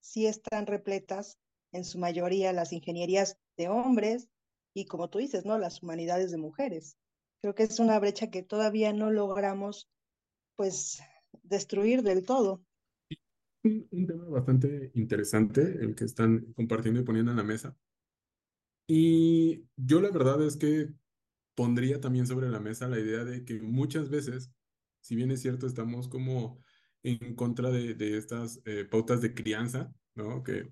sí 0.00 0.26
están 0.26 0.66
repletas 0.66 1.38
en 1.72 1.84
su 1.84 1.98
mayoría 1.98 2.52
las 2.52 2.72
ingenierías 2.72 3.38
de 3.56 3.68
hombres 3.68 4.28
y 4.74 4.86
como 4.86 5.08
tú 5.08 5.18
dices, 5.18 5.44
¿no? 5.44 5.58
Las 5.58 5.82
humanidades 5.82 6.30
de 6.30 6.36
mujeres. 6.36 6.96
Creo 7.40 7.54
que 7.54 7.62
es 7.62 7.78
una 7.78 7.98
brecha 7.98 8.30
que 8.30 8.42
todavía 8.42 8.92
no 8.92 9.10
logramos 9.10 9.88
pues 10.56 11.00
destruir 11.42 12.02
del 12.02 12.24
todo. 12.24 12.64
Un, 13.62 14.06
tema 14.06 14.24
bastante 14.28 14.90
interesante 14.94 15.62
el 15.62 15.94
que 15.94 16.04
están 16.04 16.52
compartiendo 16.52 17.00
y 17.00 17.04
poniendo 17.04 17.30
en 17.30 17.38
la 17.38 17.44
mesa. 17.44 17.76
Y 18.86 19.64
yo 19.76 20.00
la 20.00 20.10
verdad 20.10 20.42
es 20.44 20.56
que 20.56 20.92
pondría 21.54 22.00
también 22.00 22.26
sobre 22.26 22.50
la 22.50 22.60
mesa 22.60 22.88
la 22.88 22.98
idea 22.98 23.24
de 23.24 23.44
que 23.44 23.60
muchas 23.62 24.10
veces, 24.10 24.50
si 25.00 25.16
bien 25.16 25.30
es 25.30 25.40
cierto, 25.40 25.66
estamos 25.66 26.08
como 26.08 26.62
en 27.02 27.34
contra 27.34 27.70
de, 27.70 27.94
de 27.94 28.18
estas 28.18 28.60
eh, 28.66 28.84
pautas 28.84 29.22
de 29.22 29.34
crianza, 29.34 29.94
¿no? 30.14 30.42
Que 30.42 30.70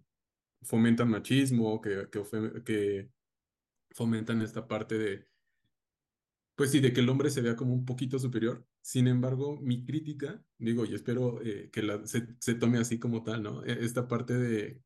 fomentan 0.62 1.08
machismo, 1.08 1.80
que, 1.80 2.08
que, 2.10 2.22
que 2.64 3.10
fomentan 3.94 4.42
esta 4.42 4.66
parte 4.66 4.98
de, 4.98 5.26
pues 6.54 6.70
sí, 6.70 6.80
de 6.80 6.92
que 6.92 7.00
el 7.00 7.08
hombre 7.08 7.30
se 7.30 7.40
vea 7.40 7.56
como 7.56 7.74
un 7.74 7.84
poquito 7.84 8.18
superior. 8.18 8.66
Sin 8.82 9.06
embargo, 9.06 9.58
mi 9.60 9.84
crítica, 9.84 10.44
digo, 10.58 10.84
y 10.84 10.94
espero 10.94 11.40
eh, 11.42 11.70
que 11.72 11.82
la, 11.82 12.04
se, 12.06 12.26
se, 12.40 12.54
tome 12.54 12.78
así 12.78 12.98
como 12.98 13.22
tal, 13.22 13.42
¿no? 13.42 13.64
E, 13.64 13.84
esta 13.84 14.08
parte 14.08 14.34
de, 14.34 14.82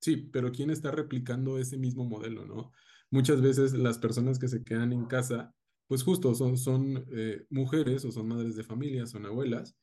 sí, 0.00 0.16
pero 0.16 0.52
¿quién 0.52 0.70
está 0.70 0.90
replicando 0.92 1.58
ese 1.58 1.76
mismo 1.78 2.04
modelo, 2.04 2.46
¿no? 2.46 2.72
Muchas 3.10 3.42
veces 3.42 3.74
las 3.74 3.98
personas 3.98 4.38
que 4.38 4.48
se 4.48 4.64
quedan 4.64 4.92
en 4.92 5.06
casa, 5.06 5.54
pues 5.88 6.02
justo 6.04 6.34
son, 6.34 6.56
son 6.56 7.04
eh, 7.12 7.46
mujeres 7.50 8.04
o 8.04 8.12
son 8.12 8.28
madres 8.28 8.56
de 8.56 8.64
familia, 8.64 9.06
son 9.06 9.26
abuelas, 9.26 9.76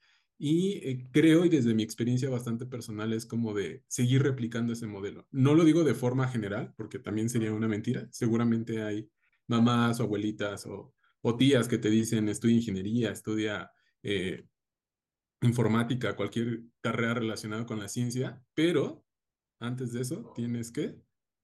y 0.43 0.79
eh, 0.89 1.08
creo, 1.12 1.46
y 1.46 1.50
desde 1.50 1.75
mi 1.75 1.84
experiencia 1.84 2.27
bastante 2.29 2.65
personal, 2.65 3.13
es 3.13 3.27
como 3.27 3.53
de 3.53 3.84
seguir 3.88 4.24
replicando 4.24 4.74
ese 4.74 4.88
modelo. 4.88 5.27
No 5.29 5.53
lo 5.53 5.63
digo 5.63 5.84
de 5.84 5.93
forma 5.93 6.27
general, 6.29 6.74
porque 6.75 6.98
también 6.98 7.29
sería 7.29 7.53
una 7.53 7.67
mentira. 7.67 8.08
Seguramente 8.12 8.81
hay 8.81 9.08
mamás 9.46 10.00
o 10.00 10.03
abuelitas 10.03 10.65
o 10.65 10.96
o 11.21 11.35
tías 11.37 11.67
que 11.67 11.77
te 11.77 11.89
dicen 11.89 12.29
estudia 12.29 12.55
ingeniería, 12.55 13.11
estudia 13.11 13.71
eh, 14.03 14.45
informática, 15.41 16.15
cualquier 16.15 16.63
carrera 16.81 17.15
relacionada 17.15 17.65
con 17.65 17.79
la 17.79 17.87
ciencia, 17.87 18.41
pero 18.53 19.05
antes 19.59 19.93
de 19.93 20.01
eso 20.01 20.31
tienes 20.35 20.71
que 20.71 20.95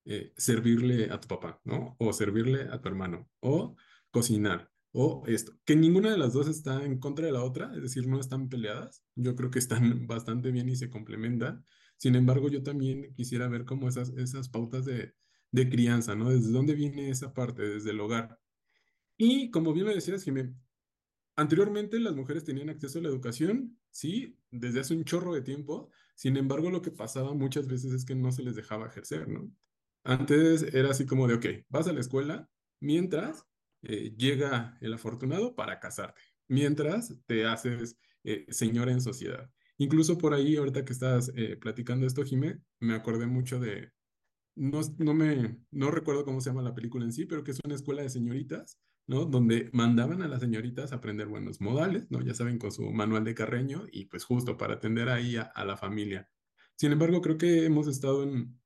eh, 0.06 0.34
servirle 0.38 1.12
a 1.12 1.20
tu 1.20 1.28
papá, 1.28 1.60
¿no? 1.66 1.96
O 2.00 2.14
servirle 2.14 2.64
a 2.72 2.80
tu 2.80 2.88
hermano, 2.88 3.30
o 3.40 3.76
cocinar, 4.12 4.72
o 4.94 5.24
esto. 5.28 5.54
Que 5.66 5.76
ninguna 5.76 6.12
de 6.12 6.18
las 6.18 6.34
dos 6.34 6.48
está 6.48 6.86
en 6.86 7.00
contra 7.00 7.26
de 7.26 7.32
la 7.32 7.44
otra, 7.44 7.72
es 7.76 7.82
decir, 7.82 8.08
no 8.08 8.20
están 8.20 8.50
peleadas. 8.50 9.04
Yo 9.16 9.36
creo 9.36 9.52
que 9.52 9.60
están 9.60 9.80
bastante 10.08 10.52
bien 10.52 10.70
y 10.70 10.76
se 10.76 10.90
complementan. 10.90 11.66
Sin 11.98 12.16
embargo, 12.16 12.50
yo 12.50 12.64
también 12.64 13.14
quisiera 13.16 13.48
ver 13.48 13.66
cómo 13.66 13.90
esas, 13.90 14.10
esas 14.10 14.50
pautas 14.50 14.86
de, 14.86 15.14
de 15.52 15.70
crianza, 15.70 16.16
¿no? 16.16 16.30
¿Desde 16.30 16.52
dónde 16.52 16.76
viene 16.76 17.10
esa 17.10 17.34
parte? 17.34 17.64
Desde 17.64 17.92
el 17.92 18.00
hogar. 18.00 18.40
Y 19.18 19.50
como 19.52 19.74
bien 19.74 19.88
lo 19.88 19.94
decías, 19.94 20.24
Jiménez, 20.24 20.56
anteriormente 21.36 22.00
las 22.00 22.16
mujeres 22.16 22.44
tenían 22.44 22.70
acceso 22.70 23.00
a 23.00 23.02
la 23.04 23.10
educación, 23.10 23.80
sí, 23.92 24.40
desde 24.52 24.82
hace 24.82 24.96
un 24.96 25.06
chorro 25.06 25.34
de 25.34 25.42
tiempo, 25.42 25.92
Sin 26.16 26.38
embargo, 26.38 26.72
lo 26.72 26.82
que 26.82 26.92
pasaba 26.92 27.34
muchas 27.36 27.68
veces 27.68 27.94
es 27.94 28.04
que 28.06 28.16
no 28.16 28.32
se 28.32 28.44
les 28.44 28.56
dejaba 28.56 28.88
ejercer, 28.88 29.28
¿no? 29.30 29.52
Antes 30.04 30.64
era 30.74 30.92
así 30.92 31.06
como 31.06 31.28
de, 31.28 31.36
ok, 31.36 31.46
vas 31.70 31.88
a 31.88 31.94
la 31.94 32.00
escuela 32.02 32.50
mientras 32.80 33.46
eh, 33.84 34.16
llega 34.18 34.78
el 34.82 34.94
afortunado 34.94 35.56
para 35.56 35.80
casarte, 35.80 36.22
mientras 36.48 37.14
te 37.28 37.46
haces 37.46 37.98
eh, 38.24 38.46
señora 38.50 38.92
en 38.92 39.02
sociedad. 39.02 39.50
Incluso 39.78 40.18
por 40.18 40.34
ahí, 40.34 40.56
ahorita 40.56 40.86
que 40.86 40.94
estás 40.94 41.32
eh, 41.36 41.58
platicando 41.58 42.08
esto, 42.08 42.24
Jimé, 42.24 42.60
me 42.80 42.96
acordé 42.96 43.28
mucho 43.28 43.60
de, 43.60 43.92
no, 44.56 44.82
no, 44.98 45.14
me, 45.14 45.60
no 45.72 45.92
recuerdo 45.92 46.26
cómo 46.26 46.42
se 46.42 46.50
llama 46.50 46.64
la 46.64 46.74
película 46.74 47.06
en 47.06 47.14
sí, 47.14 47.26
pero 47.26 47.44
que 47.44 47.52
es 47.52 47.60
una 47.64 47.76
escuela 47.76 48.02
de 48.02 48.10
señoritas, 48.10 48.80
¿no? 49.08 49.26
Donde 49.26 49.70
mandaban 49.74 50.22
a 50.22 50.28
las 50.28 50.42
señoritas 50.42 50.92
a 50.92 50.98
aprender 50.98 51.28
buenos 51.28 51.62
modales, 51.62 52.12
¿no? 52.12 52.22
Ya 52.22 52.34
saben, 52.34 52.60
con 52.60 52.72
su 52.72 52.92
manual 52.92 53.24
de 53.24 53.36
carreño 53.36 53.86
y 53.92 54.06
pues 54.06 54.26
justo 54.26 54.58
para 54.58 54.76
atender 54.76 55.10
ahí 55.10 55.38
a, 55.38 55.44
a 55.44 55.66
la 55.66 55.78
familia. 55.78 56.30
Sin 56.76 56.92
embargo, 56.92 57.22
creo 57.22 57.38
que 57.38 57.66
hemos 57.66 57.88
estado 57.88 58.24
en, 58.24 58.60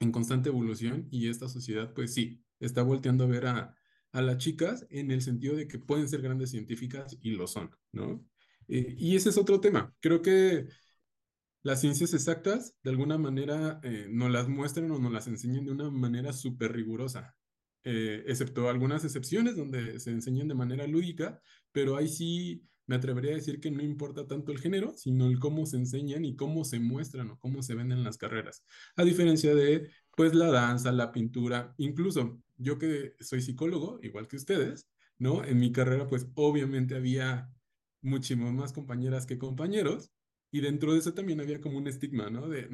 en 0.00 0.12
constante 0.12 0.48
evolución 0.50 1.08
y 1.10 1.28
esta 1.28 1.48
sociedad, 1.48 1.92
pues 1.94 2.14
sí, 2.14 2.44
está 2.60 2.82
volteando 2.82 3.24
a 3.24 3.28
ver 3.28 3.46
a, 3.46 3.74
a 4.12 4.22
las 4.22 4.38
chicas 4.38 4.86
en 4.90 5.10
el 5.10 5.22
sentido 5.22 5.56
de 5.56 5.68
que 5.68 5.78
pueden 5.78 6.08
ser 6.08 6.22
grandes 6.22 6.50
científicas 6.50 7.16
y 7.20 7.32
lo 7.32 7.46
son, 7.46 7.70
¿no? 7.92 8.24
Eh, 8.68 8.94
y 8.98 9.16
ese 9.16 9.30
es 9.30 9.38
otro 9.38 9.60
tema. 9.60 9.94
Creo 10.00 10.22
que 10.22 10.68
las 11.62 11.80
ciencias 11.80 12.14
exactas, 12.14 12.74
de 12.82 12.90
alguna 12.90 13.18
manera, 13.18 13.80
eh, 13.82 14.08
nos 14.10 14.30
las 14.30 14.48
muestran 14.48 14.90
o 14.90 14.98
nos 14.98 15.12
las 15.12 15.28
enseñan 15.28 15.66
de 15.66 15.72
una 15.72 15.90
manera 15.90 16.32
súper 16.32 16.72
rigurosa, 16.72 17.36
eh, 17.84 18.24
excepto 18.26 18.68
algunas 18.68 19.04
excepciones 19.04 19.56
donde 19.56 20.00
se 20.00 20.10
enseñan 20.10 20.48
de 20.48 20.54
manera 20.54 20.86
lúdica, 20.86 21.40
pero 21.72 21.96
ahí 21.96 22.08
sí 22.08 22.68
me 22.86 22.96
atrevería 22.96 23.32
a 23.32 23.34
decir 23.36 23.60
que 23.60 23.70
no 23.70 23.82
importa 23.82 24.26
tanto 24.26 24.50
el 24.50 24.58
género, 24.58 24.94
sino 24.96 25.26
el 25.26 25.38
cómo 25.38 25.66
se 25.66 25.76
enseñan 25.76 26.24
y 26.24 26.34
cómo 26.36 26.64
se 26.64 26.80
muestran 26.80 27.30
o 27.30 27.38
cómo 27.38 27.62
se 27.62 27.74
ven 27.74 27.92
en 27.92 28.02
las 28.02 28.16
carreras. 28.16 28.64
A 28.96 29.04
diferencia 29.04 29.54
de, 29.54 29.90
pues, 30.16 30.34
la 30.34 30.50
danza, 30.50 30.90
la 30.90 31.12
pintura, 31.12 31.74
incluso 31.76 32.40
yo 32.56 32.78
que 32.78 33.14
soy 33.20 33.42
psicólogo, 33.42 34.00
igual 34.02 34.26
que 34.26 34.36
ustedes, 34.36 34.88
¿no? 35.18 35.44
En 35.44 35.58
mi 35.58 35.70
carrera, 35.70 36.06
pues, 36.08 36.28
obviamente 36.34 36.96
había 36.96 37.52
muchísimas 38.00 38.54
más 38.54 38.72
compañeras 38.72 39.26
que 39.26 39.38
compañeros, 39.38 40.10
y 40.50 40.60
dentro 40.60 40.94
de 40.94 41.00
eso 41.00 41.12
también 41.12 41.40
había 41.40 41.60
como 41.60 41.76
un 41.76 41.88
estigma, 41.88 42.30
¿no? 42.30 42.48
De, 42.48 42.68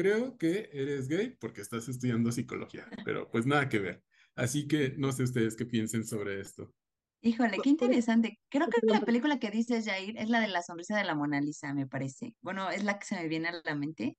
creo 0.00 0.38
que 0.38 0.70
eres 0.72 1.08
gay 1.08 1.36
porque 1.38 1.60
estás 1.60 1.86
estudiando 1.88 2.32
psicología, 2.32 2.88
pero 3.04 3.30
pues 3.30 3.44
nada 3.44 3.68
que 3.68 3.78
ver. 3.78 4.02
Así 4.34 4.66
que 4.66 4.94
no 4.96 5.12
sé 5.12 5.24
ustedes 5.24 5.56
qué 5.56 5.66
piensen 5.66 6.06
sobre 6.06 6.40
esto. 6.40 6.72
Híjole, 7.20 7.58
qué 7.62 7.68
interesante. 7.68 8.38
Creo 8.48 8.68
que 8.68 8.80
la 8.86 9.02
película 9.02 9.38
que 9.38 9.50
dices, 9.50 9.84
Jair, 9.84 10.16
es 10.16 10.30
la 10.30 10.40
de 10.40 10.48
la 10.48 10.62
sonrisa 10.62 10.96
de 10.96 11.04
la 11.04 11.14
Mona 11.14 11.38
Lisa, 11.42 11.74
me 11.74 11.86
parece. 11.86 12.34
Bueno, 12.40 12.70
es 12.70 12.82
la 12.82 12.98
que 12.98 13.04
se 13.04 13.16
me 13.16 13.28
viene 13.28 13.48
a 13.48 13.60
la 13.62 13.74
mente, 13.74 14.16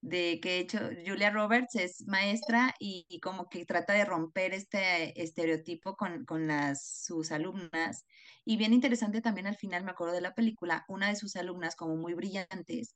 de 0.00 0.38
que 0.40 0.58
hecho 0.60 0.78
Julia 1.04 1.30
Roberts 1.30 1.74
es 1.74 2.06
maestra 2.06 2.72
y, 2.78 3.06
y 3.08 3.18
como 3.18 3.48
que 3.48 3.66
trata 3.66 3.94
de 3.94 4.04
romper 4.04 4.54
este 4.54 5.20
estereotipo 5.20 5.96
con, 5.96 6.24
con 6.24 6.46
las, 6.46 7.02
sus 7.04 7.32
alumnas. 7.32 8.06
Y 8.44 8.56
bien 8.56 8.72
interesante 8.72 9.20
también 9.20 9.48
al 9.48 9.56
final, 9.56 9.82
me 9.82 9.90
acuerdo 9.90 10.14
de 10.14 10.20
la 10.20 10.34
película, 10.34 10.84
una 10.86 11.08
de 11.08 11.16
sus 11.16 11.34
alumnas, 11.34 11.74
como 11.74 11.96
muy 11.96 12.14
brillantes, 12.14 12.94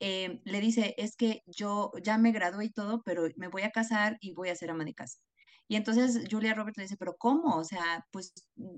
eh, 0.00 0.40
le 0.44 0.60
dice, 0.60 0.94
es 0.98 1.16
que 1.16 1.40
yo 1.46 1.92
ya 2.02 2.18
me 2.18 2.32
gradué 2.32 2.66
y 2.66 2.70
todo, 2.72 3.02
pero 3.04 3.28
me 3.36 3.48
voy 3.48 3.62
a 3.62 3.70
casar 3.70 4.16
y 4.20 4.32
voy 4.34 4.48
a 4.50 4.56
ser 4.56 4.70
ama 4.70 4.84
de 4.84 4.94
casa. 4.94 5.18
Y 5.68 5.76
entonces 5.76 6.24
Julia 6.30 6.54
Roberts 6.54 6.76
le 6.78 6.84
dice, 6.84 6.96
pero 6.98 7.14
¿cómo? 7.18 7.56
O 7.56 7.64
sea, 7.64 8.04
pues 8.10 8.32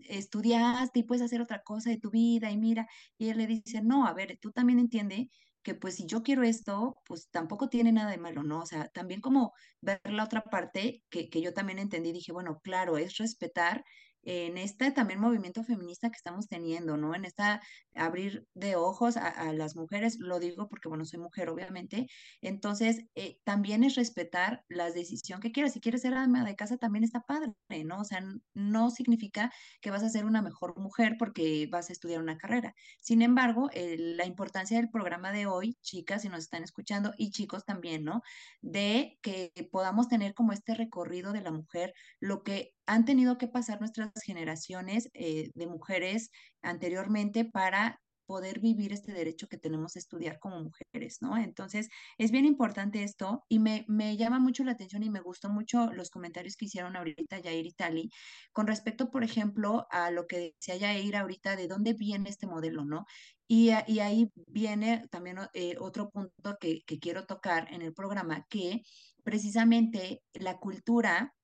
estudiaste 0.09 1.00
y 1.00 1.02
puedes 1.04 1.25
hacer 1.25 1.40
otra 1.42 1.62
cosa 1.64 1.90
de 1.90 1.99
tu 1.99 2.11
vida 2.11 2.50
y 2.50 2.59
mira, 2.59 2.87
y 3.18 3.30
él 3.30 3.38
le 3.38 3.47
dice, 3.47 3.83
no, 3.83 4.06
a 4.06 4.14
ver, 4.14 4.38
tú 4.40 4.52
también 4.52 4.78
entiende 4.78 5.28
que 5.62 5.75
pues 5.75 5.97
si 5.97 6.06
yo 6.06 6.23
quiero 6.23 6.42
esto, 6.42 6.94
pues 7.06 7.30
tampoco 7.30 7.68
tiene 7.68 7.90
nada 7.92 8.11
de 8.11 8.18
malo, 8.18 8.42
¿no? 8.42 8.61
O 8.61 8.66
sea, 8.66 8.88
también 8.88 9.21
como 9.21 9.52
ver 9.80 10.00
la 10.04 10.25
otra 10.25 10.42
parte 10.44 11.02
que, 11.11 11.28
que 11.30 11.40
yo 11.40 11.54
también 11.54 11.78
entendí, 11.78 12.12
dije, 12.12 12.33
bueno, 12.33 12.61
claro, 12.62 12.99
es 12.99 13.16
respetar 13.16 13.83
en 14.25 14.59
este 14.59 14.90
también 14.90 15.21
movimiento 15.21 15.62
feminista 15.64 16.11
que 16.11 16.16
estamos 16.16 16.49
teniendo, 16.49 16.97
¿no? 16.97 17.14
En 17.14 17.25
esta 17.25 17.61
abrir 17.95 18.47
de 18.54 18.76
ojos 18.76 19.16
a, 19.16 19.52
las 19.52 19.76
mujeres, 19.76 20.19
lo 20.19 20.38
digo 20.40 20.69
porque, 20.69 20.88
bueno, 20.88 21.04
soy 21.04 21.21
mujer, 21.21 21.49
obviamente, 21.50 22.07
entonces 22.40 23.04
eh, 23.14 23.38
también 23.45 23.85
es 23.85 23.95
respetar 23.95 24.64
la 24.69 24.90
decisión 24.90 25.40
que 25.40 25.52
quieras. 25.52 25.73
Si 25.73 25.81
quieres 25.81 26.02
ser 26.02 26.14
ama 26.14 26.45
de 26.45 26.57
casa, 26.57 26.76
también 26.76 27.04
está 27.04 27.21
padre, 27.21 27.52
¿no? 27.85 28.00
O 28.00 28.04
sea, 28.04 28.21
no 28.54 28.90
significa 28.90 29.52
que 29.81 29.90
vas 29.90 30.02
a 30.02 30.09
ser 30.09 30.25
una 30.25 30.43
mejor 30.43 30.78
mujer 30.78 31.16
porque 31.19 31.69
vas 31.71 31.90
a 31.90 31.93
estudiar 31.93 32.21
una 32.21 32.38
carrera. 32.38 32.75
Sin 33.00 33.23
embargo, 33.23 33.71
la 33.75 34.26
importancia 34.26 34.76
del 34.78 34.90
programa 34.90 35.33
de 35.33 35.47
hoy, 35.47 35.76
chicas, 35.83 36.23
si 36.23 36.28
nos 36.28 36.40
están 36.40 36.62
escuchando, 36.64 37.12
y 37.19 37.31
chicos 37.31 37.64
también, 37.64 38.04
¿no? 38.04 38.23
De 38.61 39.19
que 39.23 39.52
podamos 39.71 40.09
tener 40.09 40.35
como 40.35 40.52
este 40.52 40.75
recorrido 40.75 41.33
de 41.33 41.43
la 41.43 41.50
mujer, 41.52 41.95
lo 42.21 42.43
que 42.43 42.75
han 42.87 43.05
tenido 43.05 43.38
que 43.38 43.49
pasar 43.49 43.81
nuestras 43.81 44.12
generaciones 44.25 45.09
eh, 45.14 45.50
de 45.55 45.67
mujeres 45.67 46.31
anteriormente 46.62 47.45
para 47.45 48.00
poder 48.26 48.61
vivir 48.61 48.93
este 48.93 49.12
derecho 49.12 49.49
que 49.49 49.59
tenemos 49.59 49.97
a 49.97 49.99
estudiar 49.99 50.38
como 50.38 50.62
mujeres, 50.62 51.19
¿no? 51.21 51.37
Entonces, 51.37 51.88
es 52.19 52.31
bien 52.31 52.47
importante 52.47 53.03
esto 53.03 53.45
y 53.49 53.59
me, 53.59 53.85
me 53.88 54.17
llama 54.17 54.38
mucho 54.38 54.64
la 54.64 54.73
atención 54.73 55.03
y 55.03 55.11
me 55.11 55.21
gustó 55.21 55.50
mucho 55.50 55.93
los 55.93 56.11
comentarios 56.11 56.57
que 56.57 56.67
hicieron 56.67 56.97
ahorita 56.97 57.38
Yair 57.38 57.67
y 57.67 57.73
Tali 57.73 58.11
con 58.53 58.67
respecto, 58.67 59.11
por 59.11 59.25
ejemplo, 59.25 59.87
a 59.91 60.11
lo 60.11 60.26
que 60.26 60.55
decía 60.59 60.76
Yair 60.76 61.17
ahorita 61.17 61.57
de 61.57 61.69
dónde 61.69 61.93
viene 61.93 62.31
este 62.31 62.47
modelo, 62.47 62.85
¿no? 62.85 63.05
Y, 63.47 63.71
ahí 63.71 64.31
viene 64.47 65.07
también 65.11 65.38
eh, 65.53 65.76
otro 65.79 66.11
punto 66.11 66.57
que, 66.59 66.81
que 66.87 66.99
quiero 66.99 67.26
tocar 67.26 67.73
en 67.73 67.83
el 67.83 67.93
programa, 67.93 68.47
que 68.49 68.83
precisamente 69.23 70.23
la 70.33 70.59
cultura 70.59 71.35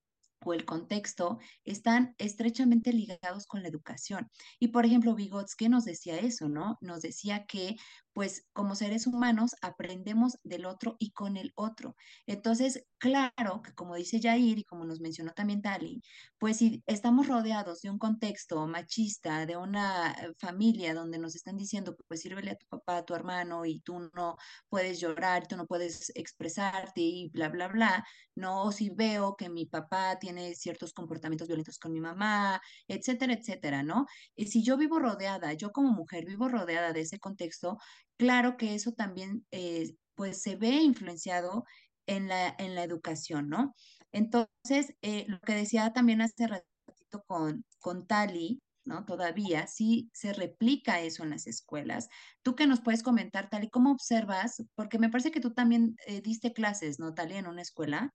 o 0.44 0.54
el 0.54 0.64
contexto 0.64 1.38
están 1.64 2.14
estrechamente 2.18 2.92
ligados 2.92 3.46
con 3.46 3.62
la 3.62 3.68
educación. 3.68 4.30
Y 4.58 4.68
por 4.68 4.86
ejemplo, 4.86 5.14
Vygotsky 5.14 5.68
nos 5.68 5.84
decía 5.84 6.18
eso, 6.18 6.48
¿no? 6.48 6.78
Nos 6.80 7.02
decía 7.02 7.46
que 7.46 7.76
pues 8.12 8.46
como 8.52 8.74
seres 8.74 9.06
humanos 9.06 9.54
aprendemos 9.62 10.38
del 10.42 10.66
otro 10.66 10.96
y 10.98 11.12
con 11.12 11.36
el 11.36 11.52
otro. 11.54 11.96
Entonces, 12.26 12.84
claro 12.98 13.62
que 13.62 13.72
como 13.74 13.94
dice 13.94 14.20
Jair 14.20 14.58
y 14.58 14.64
como 14.64 14.84
nos 14.84 15.00
mencionó 15.00 15.32
también 15.32 15.62
Tali, 15.62 16.02
pues 16.38 16.58
si 16.58 16.82
estamos 16.86 17.28
rodeados 17.28 17.80
de 17.82 17.90
un 17.90 17.98
contexto 17.98 18.66
machista, 18.66 19.46
de 19.46 19.56
una 19.56 20.12
eh, 20.12 20.32
familia 20.38 20.94
donde 20.94 21.18
nos 21.18 21.36
están 21.36 21.56
diciendo, 21.56 21.96
pues 22.08 22.20
sírvele 22.20 22.52
a 22.52 22.56
tu 22.56 22.66
papá, 22.66 22.98
a 22.98 23.04
tu 23.04 23.14
hermano 23.14 23.64
y 23.64 23.80
tú 23.80 24.10
no 24.14 24.36
puedes 24.68 25.00
llorar, 25.00 25.46
tú 25.46 25.56
no 25.56 25.66
puedes 25.66 26.10
expresarte 26.14 27.00
y 27.00 27.28
bla, 27.30 27.48
bla, 27.48 27.68
bla, 27.68 28.04
no, 28.34 28.64
o 28.64 28.72
si 28.72 28.90
veo 28.90 29.36
que 29.36 29.48
mi 29.48 29.66
papá 29.66 30.18
tiene 30.18 30.54
ciertos 30.54 30.92
comportamientos 30.92 31.48
violentos 31.48 31.78
con 31.78 31.92
mi 31.92 32.00
mamá, 32.00 32.60
etcétera, 32.88 33.34
etcétera, 33.34 33.82
¿no? 33.82 34.06
Y 34.34 34.46
si 34.46 34.62
yo 34.62 34.76
vivo 34.76 34.98
rodeada, 34.98 35.52
yo 35.52 35.72
como 35.72 35.92
mujer 35.92 36.24
vivo 36.24 36.48
rodeada 36.48 36.92
de 36.92 37.02
ese 37.02 37.18
contexto, 37.18 37.78
claro 38.20 38.58
que 38.58 38.74
eso 38.74 38.92
también 38.92 39.46
eh, 39.50 39.96
pues 40.14 40.42
se 40.42 40.54
ve 40.54 40.68
influenciado 40.82 41.64
en 42.06 42.28
la, 42.28 42.54
en 42.58 42.74
la 42.74 42.84
educación, 42.84 43.48
¿no? 43.48 43.74
Entonces, 44.12 44.94
eh, 45.00 45.24
lo 45.26 45.40
que 45.40 45.54
decía 45.54 45.94
también 45.94 46.20
hace 46.20 46.46
ratito 46.46 47.24
con, 47.26 47.64
con 47.78 48.06
Tali, 48.06 48.60
¿no? 48.84 49.06
Todavía 49.06 49.66
sí 49.68 50.10
se 50.12 50.34
replica 50.34 51.00
eso 51.00 51.22
en 51.22 51.30
las 51.30 51.46
escuelas. 51.46 52.08
¿Tú 52.42 52.54
qué 52.54 52.66
nos 52.66 52.82
puedes 52.82 53.02
comentar, 53.02 53.48
Tali? 53.48 53.70
¿Cómo 53.70 53.90
observas? 53.90 54.62
Porque 54.74 54.98
me 54.98 55.08
parece 55.08 55.30
que 55.30 55.40
tú 55.40 55.54
también 55.54 55.96
eh, 56.06 56.20
diste 56.20 56.52
clases, 56.52 56.98
¿no, 56.98 57.14
Tali, 57.14 57.36
en 57.36 57.46
una 57.46 57.62
escuela? 57.62 58.14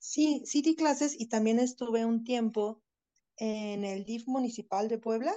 Sí, 0.00 0.42
sí 0.44 0.60
di 0.60 0.74
clases 0.74 1.14
y 1.16 1.28
también 1.28 1.60
estuve 1.60 2.04
un 2.04 2.24
tiempo 2.24 2.82
en 3.36 3.84
el 3.84 4.04
DIF 4.04 4.26
municipal 4.26 4.88
de 4.88 4.98
Puebla, 4.98 5.32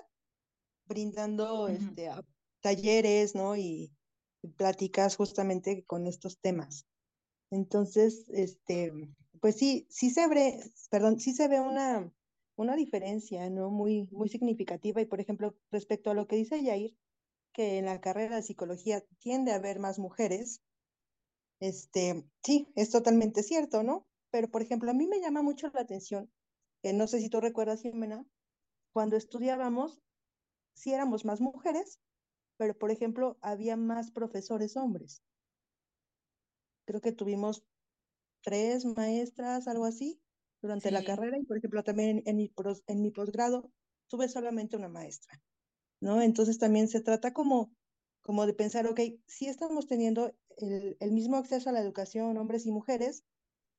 brindando 0.87 1.67
este, 1.67 2.09
talleres, 2.61 3.35
¿no? 3.35 3.55
Y, 3.55 3.91
pláticas 4.55 5.17
justamente 5.17 5.83
con 5.85 6.07
estos 6.07 6.39
temas. 6.39 6.85
Entonces, 7.51 8.25
este, 8.29 8.93
pues 9.41 9.57
sí, 9.57 9.85
sí 9.89 10.11
se 10.11 10.27
ve, 10.29 10.63
perdón, 10.89 11.19
sí 11.19 11.33
se 11.33 11.49
ve 11.49 11.59
una, 11.59 12.09
una 12.55 12.77
diferencia, 12.77 13.49
¿no? 13.49 13.69
Muy, 13.69 14.07
muy 14.11 14.29
significativa. 14.29 15.01
Y 15.01 15.05
por 15.05 15.19
ejemplo, 15.19 15.55
respecto 15.71 16.09
a 16.09 16.13
lo 16.13 16.25
que 16.25 16.37
dice 16.37 16.63
Yair, 16.63 16.95
que 17.53 17.79
en 17.79 17.85
la 17.85 17.99
carrera 17.99 18.37
de 18.37 18.43
psicología 18.43 19.03
tiende 19.19 19.51
a 19.51 19.55
haber 19.55 19.79
más 19.79 19.99
mujeres, 19.99 20.61
este, 21.59 22.23
sí, 22.43 22.71
es 22.75 22.89
totalmente 22.89 23.43
cierto, 23.43 23.83
¿no? 23.83 24.07
Pero 24.31 24.49
por 24.49 24.61
ejemplo, 24.61 24.91
a 24.91 24.93
mí 24.93 25.07
me 25.07 25.19
llama 25.19 25.41
mucho 25.41 25.69
la 25.73 25.81
atención, 25.81 26.31
que 26.81 26.93
no 26.93 27.07
sé 27.07 27.19
si 27.19 27.29
tú 27.29 27.41
recuerdas, 27.41 27.81
Jimena, 27.81 28.25
cuando 28.93 29.17
estudiábamos, 29.17 30.01
sí 30.73 30.93
éramos 30.93 31.25
más 31.25 31.41
mujeres, 31.41 31.99
pero 32.59 32.77
por 32.77 32.91
ejemplo, 32.91 33.39
había 33.41 33.77
más 33.77 34.11
profesores 34.11 34.75
hombres. 34.75 35.23
Creo 36.85 36.99
que 36.99 37.13
tuvimos 37.13 37.63
tres 38.41 38.85
maestras, 38.85 39.69
algo 39.69 39.85
así, 39.85 40.21
durante 40.61 40.91
la 40.91 41.05
carrera 41.05 41.37
y 41.39 41.45
por 41.45 41.57
ejemplo 41.57 41.83
también 41.83 42.21
en, 42.25 42.35
mi, 42.35 42.51
en 42.87 43.01
mi 43.01 43.11
posgrado 43.11 43.71
tuve 44.09 44.27
solamente 44.27 44.75
una 44.75 44.89
maestra, 44.89 45.41
¿no? 46.01 46.21
Entonces 46.21 46.59
también 46.59 46.89
se 46.89 47.01
trata 47.01 47.33
como, 47.33 47.77
como 48.21 48.45
de 48.45 48.53
pensar, 48.55 48.87
ok, 48.87 48.99
sí 49.27 49.47
estamos 49.47 49.87
teniendo 49.87 50.33
el, 50.57 50.97
el 50.99 51.11
mismo 51.13 51.37
acceso 51.37 51.69
a 51.69 51.73
la 51.73 51.81
educación, 51.81 52.37
hombres 52.37 52.65
y 52.65 52.71
mujeres, 52.71 53.23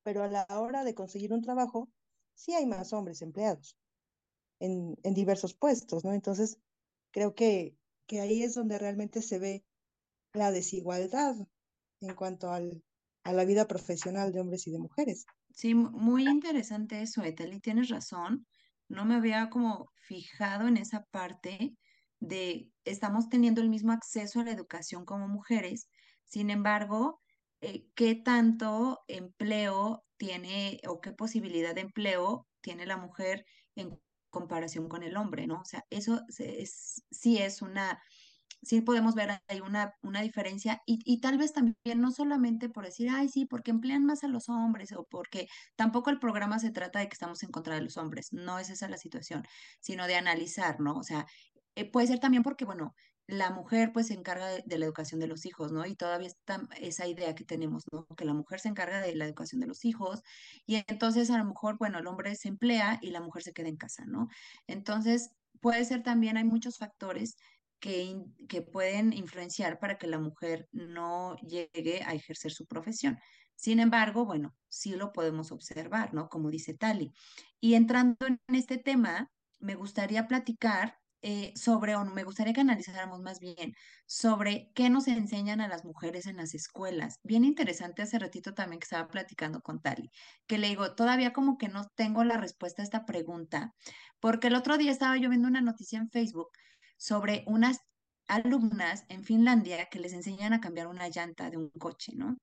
pero 0.02 0.22
a 0.22 0.28
la 0.28 0.46
hora 0.48 0.84
de 0.84 0.94
conseguir 0.94 1.34
un 1.34 1.42
trabajo, 1.42 1.90
sí 2.34 2.54
hay 2.54 2.66
más 2.66 2.94
hombres 2.94 3.22
empleados 3.22 3.78
en, 4.60 4.96
en 5.02 5.14
diversos 5.14 5.54
puestos, 5.54 6.04
¿no? 6.04 6.12
Entonces, 6.14 6.60
creo 7.12 7.34
que, 7.34 7.79
que 8.10 8.20
ahí 8.20 8.42
es 8.42 8.54
donde 8.54 8.76
realmente 8.76 9.22
se 9.22 9.38
ve 9.38 9.64
la 10.34 10.50
desigualdad 10.50 11.36
en 12.00 12.14
cuanto 12.16 12.50
al, 12.50 12.82
a 13.22 13.32
la 13.32 13.44
vida 13.44 13.68
profesional 13.68 14.32
de 14.32 14.40
hombres 14.40 14.66
y 14.66 14.72
de 14.72 14.80
mujeres. 14.80 15.26
Sí, 15.54 15.76
muy 15.76 16.26
interesante 16.26 17.02
eso, 17.02 17.22
Eteli, 17.22 17.60
tienes 17.60 17.88
razón. 17.88 18.48
No 18.88 19.04
me 19.04 19.14
había 19.14 19.48
como 19.48 19.92
fijado 19.94 20.66
en 20.66 20.76
esa 20.76 21.04
parte 21.12 21.76
de 22.18 22.72
estamos 22.84 23.28
teniendo 23.28 23.60
el 23.60 23.70
mismo 23.70 23.92
acceso 23.92 24.40
a 24.40 24.44
la 24.44 24.50
educación 24.50 25.04
como 25.04 25.28
mujeres, 25.28 25.88
sin 26.24 26.50
embargo, 26.50 27.20
eh, 27.60 27.86
¿qué 27.94 28.16
tanto 28.16 29.04
empleo 29.06 30.02
tiene 30.16 30.80
o 30.88 31.00
qué 31.00 31.12
posibilidad 31.12 31.76
de 31.76 31.82
empleo 31.82 32.48
tiene 32.60 32.86
la 32.86 32.96
mujer 32.96 33.44
en 33.76 34.00
comparación 34.30 34.88
con 34.88 35.02
el 35.02 35.16
hombre, 35.16 35.46
¿no? 35.46 35.60
O 35.60 35.64
sea, 35.64 35.84
eso 35.90 36.22
es, 36.38 37.04
sí 37.10 37.38
es 37.38 37.62
una 37.62 38.00
sí 38.62 38.80
podemos 38.80 39.14
ver 39.14 39.40
ahí 39.48 39.60
una, 39.60 39.94
una 40.02 40.20
diferencia 40.22 40.82
y, 40.86 40.98
y, 41.04 41.20
tal 41.20 41.38
vez 41.38 41.52
también 41.52 42.00
no 42.00 42.10
solamente 42.10 42.68
por 42.68 42.84
decir, 42.84 43.08
ay, 43.10 43.28
sí, 43.28 43.46
porque 43.46 43.70
emplean 43.70 44.04
más 44.04 44.24
a 44.24 44.28
los 44.28 44.48
hombres 44.48 44.92
o 44.92 45.04
porque 45.04 45.48
tampoco 45.76 46.10
el 46.10 46.18
programa 46.18 46.58
se 46.58 46.70
trata 46.70 46.98
de 46.98 47.08
que 47.08 47.14
estamos 47.14 47.42
en 47.42 47.50
contra 47.50 47.74
de 47.74 47.82
los 47.82 47.96
hombres, 47.96 48.32
no 48.32 48.58
es 48.58 48.70
esa 48.70 48.88
la 48.88 48.98
situación, 48.98 49.44
sino 49.80 50.06
de 50.06 50.16
analizar, 50.16 50.80
¿no? 50.80 50.96
O 50.96 51.02
sea, 51.02 51.26
eh, 51.74 51.90
puede 51.90 52.06
ser 52.08 52.18
también 52.18 52.42
porque, 52.42 52.64
bueno, 52.64 52.94
la 53.30 53.50
mujer 53.50 53.92
pues 53.92 54.08
se 54.08 54.14
encarga 54.14 54.48
de, 54.48 54.78
la 54.78 54.84
educación 54.84 55.20
de 55.20 55.26
los 55.26 55.46
hijos, 55.46 55.72
¿no? 55.72 55.86
Y 55.86 55.94
todavía 55.94 56.28
está 56.28 56.66
esa 56.78 57.06
idea 57.06 57.34
que 57.34 57.44
tenemos, 57.44 57.84
¿no? 57.92 58.06
Que 58.16 58.24
la 58.24 58.34
mujer 58.34 58.60
se 58.60 58.68
encarga 58.68 59.00
de 59.00 59.14
la 59.14 59.24
educación 59.24 59.60
de 59.60 59.66
los 59.66 59.84
hijos 59.84 60.22
y 60.66 60.82
entonces 60.86 61.30
a 61.30 61.38
lo 61.38 61.44
mejor, 61.44 61.78
bueno, 61.78 61.98
el 61.98 62.06
hombre 62.06 62.34
se 62.36 62.48
emplea 62.48 62.98
y 63.02 63.10
la 63.10 63.20
mujer 63.20 63.42
se 63.42 63.52
queda 63.52 63.68
en 63.68 63.76
casa, 63.76 64.04
¿no? 64.06 64.28
Entonces, 64.66 65.30
puede 65.60 65.84
ser 65.84 66.02
también, 66.02 66.36
hay 66.36 66.44
muchos 66.44 66.78
factores 66.78 67.36
que, 67.78 68.16
que 68.48 68.62
pueden 68.62 69.12
influenciar 69.12 69.78
para 69.78 69.96
que 69.96 70.06
la 70.06 70.18
mujer 70.18 70.68
no 70.72 71.36
llegue 71.36 72.02
a 72.04 72.14
ejercer 72.14 72.52
su 72.52 72.66
profesión. 72.66 73.18
Sin 73.54 73.80
embargo, 73.80 74.24
bueno, 74.24 74.54
sí 74.68 74.96
lo 74.96 75.12
podemos 75.12 75.52
observar, 75.52 76.14
¿no? 76.14 76.28
Como 76.28 76.50
dice 76.50 76.74
Tali. 76.74 77.12
Y 77.60 77.74
entrando 77.74 78.26
en 78.26 78.40
este 78.48 78.78
tema, 78.78 79.30
me 79.58 79.74
gustaría 79.74 80.26
platicar 80.26 80.99
eh, 81.22 81.52
sobre, 81.56 81.96
o 81.96 82.04
me 82.04 82.24
gustaría 82.24 82.52
que 82.52 82.62
analizáramos 82.62 83.20
más 83.20 83.40
bien 83.40 83.74
sobre 84.06 84.70
qué 84.74 84.90
nos 84.90 85.08
enseñan 85.08 85.60
a 85.60 85.68
las 85.68 85.84
mujeres 85.84 86.26
en 86.26 86.36
las 86.36 86.54
escuelas. 86.54 87.18
Bien 87.22 87.44
interesante 87.44 88.02
hace 88.02 88.18
ratito 88.18 88.54
también 88.54 88.80
que 88.80 88.84
estaba 88.84 89.08
platicando 89.08 89.60
con 89.60 89.80
Tali, 89.80 90.10
que 90.46 90.58
le 90.58 90.68
digo, 90.68 90.94
todavía 90.94 91.32
como 91.32 91.58
que 91.58 91.68
no 91.68 91.86
tengo 91.94 92.24
la 92.24 92.36
respuesta 92.38 92.82
a 92.82 92.84
esta 92.84 93.04
pregunta, 93.04 93.74
porque 94.20 94.48
el 94.48 94.54
otro 94.54 94.78
día 94.78 94.90
estaba 94.92 95.16
yo 95.16 95.28
viendo 95.28 95.48
una 95.48 95.60
noticia 95.60 95.98
en 95.98 96.10
Facebook 96.10 96.48
sobre 96.96 97.44
unas 97.46 97.78
alumnas 98.28 99.04
en 99.08 99.24
Finlandia 99.24 99.86
que 99.86 99.98
les 99.98 100.12
enseñan 100.12 100.52
a 100.52 100.60
cambiar 100.60 100.86
una 100.86 101.08
llanta 101.08 101.50
de 101.50 101.56
un 101.56 101.70
coche, 101.70 102.12
¿no? 102.14 102.36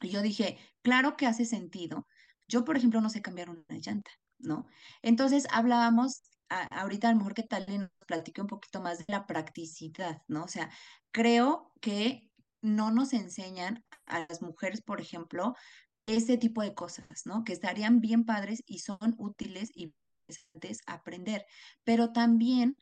Y 0.00 0.10
yo 0.10 0.22
dije, 0.22 0.58
claro 0.82 1.16
que 1.16 1.26
hace 1.26 1.44
sentido. 1.44 2.06
Yo, 2.48 2.64
por 2.64 2.76
ejemplo, 2.76 3.00
no 3.00 3.10
sé 3.10 3.22
cambiar 3.22 3.50
una 3.50 3.64
llanta, 3.80 4.10
¿no? 4.38 4.66
Entonces 5.02 5.46
hablábamos, 5.50 6.22
ahorita 6.48 7.08
a 7.08 7.12
lo 7.12 7.18
mejor 7.18 7.34
que 7.34 7.42
tal 7.42 7.66
nos 7.68 7.90
platique 8.06 8.40
un 8.40 8.46
poquito 8.46 8.80
más 8.80 8.98
de 8.98 9.04
la 9.08 9.26
practicidad, 9.26 10.22
¿no? 10.28 10.44
O 10.44 10.48
sea, 10.48 10.70
creo 11.12 11.72
que 11.80 12.30
no 12.62 12.90
nos 12.90 13.12
enseñan 13.12 13.84
a 14.06 14.26
las 14.28 14.42
mujeres, 14.42 14.82
por 14.82 15.00
ejemplo, 15.00 15.54
este 16.06 16.38
tipo 16.38 16.62
de 16.62 16.74
cosas, 16.74 17.06
¿no? 17.24 17.44
Que 17.44 17.52
estarían 17.52 18.00
bien 18.00 18.24
padres 18.24 18.62
y 18.66 18.78
son 18.78 18.98
útiles 19.18 19.70
y 19.74 19.94
interesantes 20.28 20.82
aprender, 20.86 21.46
pero 21.84 22.12
también 22.12 22.76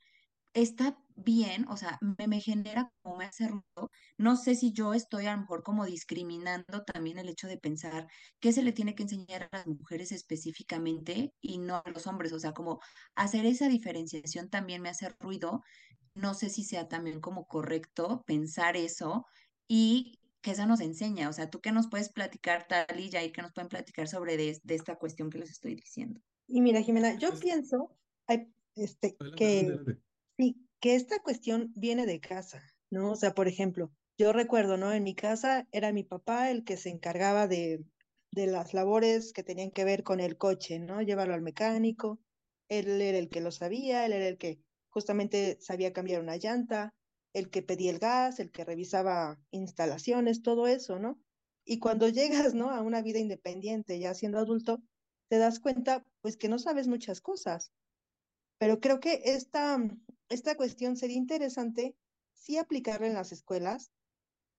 está 0.55 0.97
bien, 1.17 1.67
o 1.69 1.77
sea, 1.77 1.99
me, 2.01 2.27
me, 2.29 2.41
genera 2.41 2.91
como 3.03 3.17
me 3.17 3.27
hace 3.27 3.49
ruido. 3.49 3.91
No 4.17 4.37
sé 4.37 4.55
si 4.55 4.73
yo 4.73 4.95
estoy 4.95 5.27
a 5.27 5.35
lo 5.35 5.43
mejor 5.43 5.63
como 5.63 5.85
discriminando 5.85 6.85
también 6.85 7.19
el 7.19 7.29
hecho 7.29 7.49
de 7.49 7.59
pensar 7.59 8.07
que 8.41 8.53
se 8.53 8.63
le 8.63 8.73
tiene 8.73 8.95
que 8.95 9.03
enseñar 9.03 9.49
a 9.51 9.59
las 9.59 9.67
mujeres 9.67 10.13
específicamente 10.13 11.35
y 11.41 11.59
no 11.59 11.77
a 11.77 11.91
los 11.91 12.07
hombres. 12.07 12.33
O 12.33 12.39
sea, 12.39 12.53
como 12.53 12.81
hacer 13.17 13.47
esa 13.47 13.69
diferenciación 13.69 14.49
también 14.49 14.81
me 14.81 14.89
hace 14.89 15.11
ruido. 15.21 15.63
No 16.15 16.35
sé 16.35 16.49
si 16.49 16.65
sea 16.65 16.89
también 16.89 17.21
como 17.21 17.47
correcto 17.47 18.23
pensar 18.27 18.77
eso 18.77 19.27
y 19.69 20.21
que 20.41 20.53
eso 20.53 20.67
nos 20.67 20.81
enseña. 20.81 21.29
O 21.29 21.33
sea, 21.33 21.51
tú 21.51 21.61
qué 21.61 21.73
nos 21.73 21.89
puedes 21.89 22.11
platicar, 22.11 22.67
tal 22.69 23.01
y 23.01 23.11
Jair, 23.11 23.33
que 23.33 23.43
nos 23.43 23.53
pueden 23.53 23.69
platicar 23.69 24.07
sobre 24.07 24.37
de, 24.37 24.61
de, 24.63 24.75
esta 24.75 24.97
cuestión 24.97 25.31
que 25.31 25.39
les 25.39 25.51
estoy 25.51 25.75
diciendo. 25.75 26.21
Y 26.47 26.61
mira, 26.61 26.83
Jimena, 26.83 27.19
yo 27.19 27.37
pienso 27.41 27.97
este, 28.77 29.17
adelante, 29.19 29.37
que... 29.37 29.61
Adelante. 29.61 30.05
Sí, 30.37 30.69
que 30.81 30.95
esta 30.97 31.21
cuestión 31.21 31.73
viene 31.77 32.07
de 32.07 32.21
casa, 32.21 32.63
¿no? 32.91 33.13
O 33.13 33.17
sea, 33.17 33.35
por 33.35 33.49
ejemplo, 33.49 33.91
yo 34.19 34.33
recuerdo, 34.33 34.77
¿no? 34.77 34.93
En 34.93 35.05
mi 35.05 35.15
casa 35.15 35.67
era 35.73 35.93
mi 35.93 36.05
papá 36.05 36.51
el 36.51 36.65
que 36.65 36.77
se 36.77 36.91
encargaba 36.91 37.47
de, 37.47 37.85
de 38.33 38.47
las 38.47 38.75
labores 38.75 39.33
que 39.33 39.43
tenían 39.45 39.71
que 39.71 39.85
ver 39.85 40.03
con 40.03 40.21
el 40.21 40.37
coche, 40.37 40.79
¿no? 40.81 41.03
Llevarlo 41.03 41.35
al 41.35 41.43
mecánico, 41.43 42.21
él 42.69 43.01
era 43.01 43.19
el 43.19 43.29
que 43.29 43.41
lo 43.41 43.53
sabía, 43.53 44.07
él 44.07 44.13
era 44.13 44.27
el 44.29 44.39
que 44.39 44.59
justamente 44.89 45.59
sabía 45.61 45.93
cambiar 45.93 46.21
una 46.21 46.37
llanta, 46.37 46.95
el 47.33 47.51
que 47.51 47.63
pedía 47.63 47.91
el 47.91 47.99
gas, 47.99 48.41
el 48.41 48.51
que 48.51 48.65
revisaba 48.65 49.39
instalaciones, 49.51 50.43
todo 50.43 50.67
eso, 50.67 50.99
¿no? 50.99 51.21
Y 51.65 51.79
cuando 51.79 52.09
llegas, 52.11 52.55
¿no? 52.55 52.71
A 52.71 52.83
una 52.83 53.03
vida 53.03 53.19
independiente, 53.21 53.99
ya 54.01 54.15
siendo 54.15 54.39
adulto, 54.39 54.79
te 55.29 55.39
das 55.39 55.61
cuenta, 55.61 56.05
pues, 56.21 56.37
que 56.37 56.49
no 56.49 56.59
sabes 56.59 56.89
muchas 56.89 57.21
cosas. 57.21 57.73
Pero 58.59 58.81
creo 58.81 59.01
que 59.01 59.21
esta, 59.25 59.79
esta 60.29 60.57
cuestión 60.57 60.97
sería 60.97 61.17
interesante 61.17 61.97
sí 62.33 62.59
aplicarla 62.59 63.07
en 63.07 63.15
las 63.15 63.33
escuelas, 63.33 63.91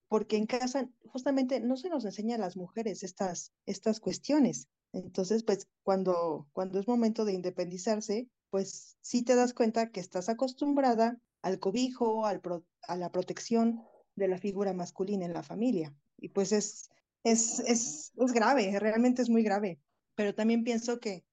porque 0.07 0.37
en 0.37 0.45
casa 0.45 0.89
justamente 1.07 1.59
no 1.59 1.77
se 1.77 1.89
nos 1.89 2.05
enseña 2.05 2.35
a 2.35 2.39
las 2.39 2.57
mujeres 2.57 3.03
estas, 3.03 3.51
estas 3.65 3.99
cuestiones. 3.99 4.67
Entonces, 4.93 5.43
pues 5.43 5.67
cuando, 5.83 6.47
cuando 6.53 6.79
es 6.79 6.87
momento 6.87 7.25
de 7.25 7.33
independizarse, 7.33 8.29
pues 8.49 8.97
sí 9.01 9.23
te 9.23 9.35
das 9.35 9.53
cuenta 9.53 9.91
que 9.91 9.99
estás 9.99 10.29
acostumbrada 10.29 11.19
al 11.41 11.59
cobijo, 11.59 12.25
al 12.25 12.41
a 12.87 12.95
la 12.95 13.11
protección 13.11 13.83
de 14.15 14.27
la 14.27 14.37
figura 14.37 14.73
masculina 14.73 15.25
en 15.25 15.33
la 15.33 15.43
familia. 15.43 15.93
Y 16.17 16.29
pues 16.29 16.51
es, 16.51 16.89
es, 17.23 17.59
es, 17.59 18.13
es 18.15 18.31
grave, 18.31 18.79
realmente 18.79 19.21
es 19.21 19.29
muy 19.29 19.43
grave. 19.43 19.79
Pero 20.15 20.33
también 20.33 20.63
pienso 20.63 20.99
que, 20.99 21.25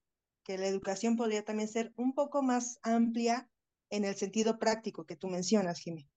que 0.42 0.58
la 0.58 0.66
educación 0.66 1.16
podría 1.16 1.44
también 1.44 1.68
ser 1.68 1.92
un 1.96 2.14
poco 2.14 2.42
más 2.42 2.78
amplia 2.82 3.48
en 3.92 4.06
el 4.06 4.16
sentido 4.16 4.58
práctico 4.58 5.04
que 5.04 5.16
tú 5.16 5.28
mencionas, 5.28 5.78
Jimmy. 5.78 6.08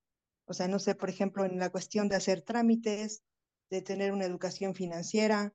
O 0.45 0.53
sea, 0.53 0.67
no 0.69 0.79
sé, 0.79 0.95
por 0.95 1.09
ejemplo, 1.09 1.43
en 1.43 1.59
la 1.59 1.69
cuestión 1.69 2.07
de 2.07 2.15
hacer 2.15 2.41
trámites, 2.41 3.21
de 3.69 3.81
tener 3.81 4.13
una 4.13 4.25
educación 4.25 4.75
financiera, 4.75 5.53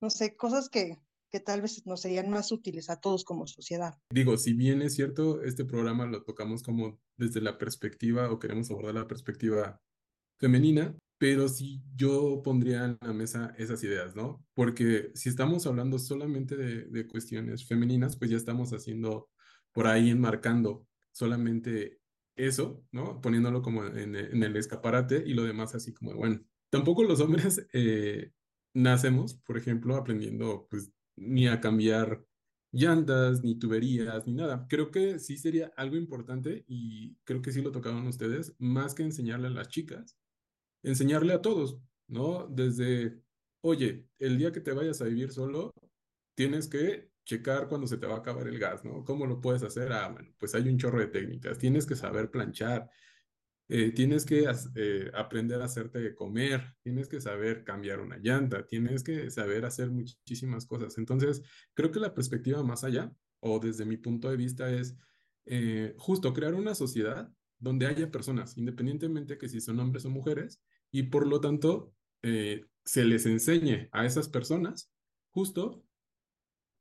no 0.00 0.10
sé, 0.10 0.36
cosas 0.36 0.68
que, 0.68 0.98
que 1.30 1.40
tal 1.40 1.62
vez 1.62 1.86
nos 1.86 2.02
serían 2.02 2.28
más 2.28 2.52
útiles 2.52 2.90
a 2.90 3.00
todos 3.00 3.24
como 3.24 3.46
sociedad. 3.46 3.94
Digo, 4.10 4.36
si 4.36 4.52
bien 4.52 4.82
es 4.82 4.94
cierto, 4.94 5.42
este 5.42 5.64
programa 5.64 6.04
lo 6.04 6.22
tocamos 6.22 6.62
como 6.62 7.00
desde 7.16 7.40
la 7.40 7.56
perspectiva 7.56 8.30
o 8.30 8.38
queremos 8.38 8.70
abordar 8.70 8.94
la 8.96 9.08
perspectiva 9.08 9.80
femenina, 10.38 10.94
pero 11.16 11.48
sí 11.48 11.82
yo 11.96 12.42
pondría 12.44 12.84
en 12.84 12.98
la 13.00 13.14
mesa 13.14 13.54
esas 13.56 13.82
ideas, 13.84 14.14
¿no? 14.14 14.44
Porque 14.52 15.12
si 15.14 15.30
estamos 15.30 15.66
hablando 15.66 15.98
solamente 15.98 16.56
de, 16.56 16.84
de 16.84 17.06
cuestiones 17.06 17.66
femeninas, 17.66 18.18
pues 18.18 18.30
ya 18.30 18.36
estamos 18.36 18.74
haciendo 18.74 19.30
por 19.72 19.86
ahí 19.86 20.10
enmarcando 20.10 20.86
solamente 21.14 22.00
eso, 22.36 22.84
¿no? 22.92 23.20
Poniéndolo 23.20 23.62
como 23.62 23.84
en, 23.86 24.16
el 24.16 24.56
escaparate 24.56 25.22
y 25.24 25.34
lo 25.34 25.44
demás 25.44 25.74
así 25.74 25.94
como, 25.94 26.14
bueno, 26.14 26.40
tampoco 26.70 27.04
los 27.04 27.20
hombres 27.20 27.66
eh, 27.72 28.32
nacemos, 28.74 29.34
por 29.34 29.56
ejemplo, 29.56 29.96
aprendiendo 29.96 30.66
pues 30.68 30.92
ni 31.16 31.46
a 31.46 31.60
cambiar 31.60 32.24
llantas, 32.72 33.44
ni 33.44 33.56
tuberías, 33.56 34.26
ni 34.26 34.34
nada. 34.34 34.66
Creo 34.68 34.90
que 34.90 35.20
sí 35.20 35.36
sería 35.36 35.72
algo 35.76 35.96
importante 35.96 36.64
y 36.66 37.14
creo 37.24 37.40
que 37.40 37.52
sí 37.52 37.62
lo 37.62 37.70
tocaban 37.70 38.06
ustedes, 38.06 38.54
más 38.58 38.94
que 38.94 39.04
enseñarle 39.04 39.46
a 39.46 39.50
las 39.50 39.68
chicas, 39.68 40.18
enseñarle 40.82 41.34
a 41.34 41.42
todos, 41.42 41.78
¿no? 42.08 42.48
Desde, 42.48 43.22
oye, 43.62 44.08
el 44.18 44.38
día 44.38 44.52
que 44.52 44.60
te 44.60 44.72
vayas 44.72 45.00
a 45.00 45.04
vivir 45.04 45.30
solo, 45.30 45.72
tienes 46.34 46.68
que 46.68 47.13
checar 47.24 47.68
cuando 47.68 47.86
se 47.86 47.98
te 47.98 48.06
va 48.06 48.16
a 48.16 48.18
acabar 48.18 48.46
el 48.46 48.58
gas, 48.58 48.84
¿no? 48.84 49.02
¿Cómo 49.04 49.26
lo 49.26 49.40
puedes 49.40 49.62
hacer? 49.62 49.92
Ah, 49.92 50.08
bueno, 50.08 50.30
pues 50.38 50.54
hay 50.54 50.68
un 50.68 50.78
chorro 50.78 51.00
de 51.00 51.06
técnicas. 51.06 51.58
Tienes 51.58 51.86
que 51.86 51.96
saber 51.96 52.30
planchar, 52.30 52.90
eh, 53.68 53.92
tienes 53.92 54.26
que 54.26 54.46
eh, 54.74 55.10
aprender 55.14 55.62
a 55.62 55.64
hacerte 55.64 55.98
de 55.98 56.14
comer, 56.14 56.76
tienes 56.82 57.08
que 57.08 57.20
saber 57.20 57.64
cambiar 57.64 58.00
una 58.00 58.18
llanta, 58.18 58.66
tienes 58.66 59.02
que 59.02 59.30
saber 59.30 59.64
hacer 59.64 59.90
muchísimas 59.90 60.66
cosas. 60.66 60.98
Entonces, 60.98 61.42
creo 61.72 61.90
que 61.90 62.00
la 62.00 62.14
perspectiva 62.14 62.62
más 62.62 62.84
allá, 62.84 63.10
o 63.40 63.58
desde 63.58 63.86
mi 63.86 63.96
punto 63.96 64.28
de 64.28 64.36
vista, 64.36 64.70
es 64.70 64.96
eh, 65.46 65.94
justo 65.96 66.34
crear 66.34 66.54
una 66.54 66.74
sociedad 66.74 67.32
donde 67.58 67.86
haya 67.86 68.10
personas, 68.10 68.58
independientemente 68.58 69.38
que 69.38 69.48
si 69.48 69.60
son 69.60 69.80
hombres 69.80 70.04
o 70.04 70.10
mujeres, 70.10 70.60
y 70.90 71.04
por 71.04 71.26
lo 71.26 71.40
tanto 71.40 71.94
se 72.84 73.04
les 73.04 73.26
enseñe 73.26 73.90
a 73.92 74.06
esas 74.06 74.30
personas 74.30 74.90
justo 75.30 75.84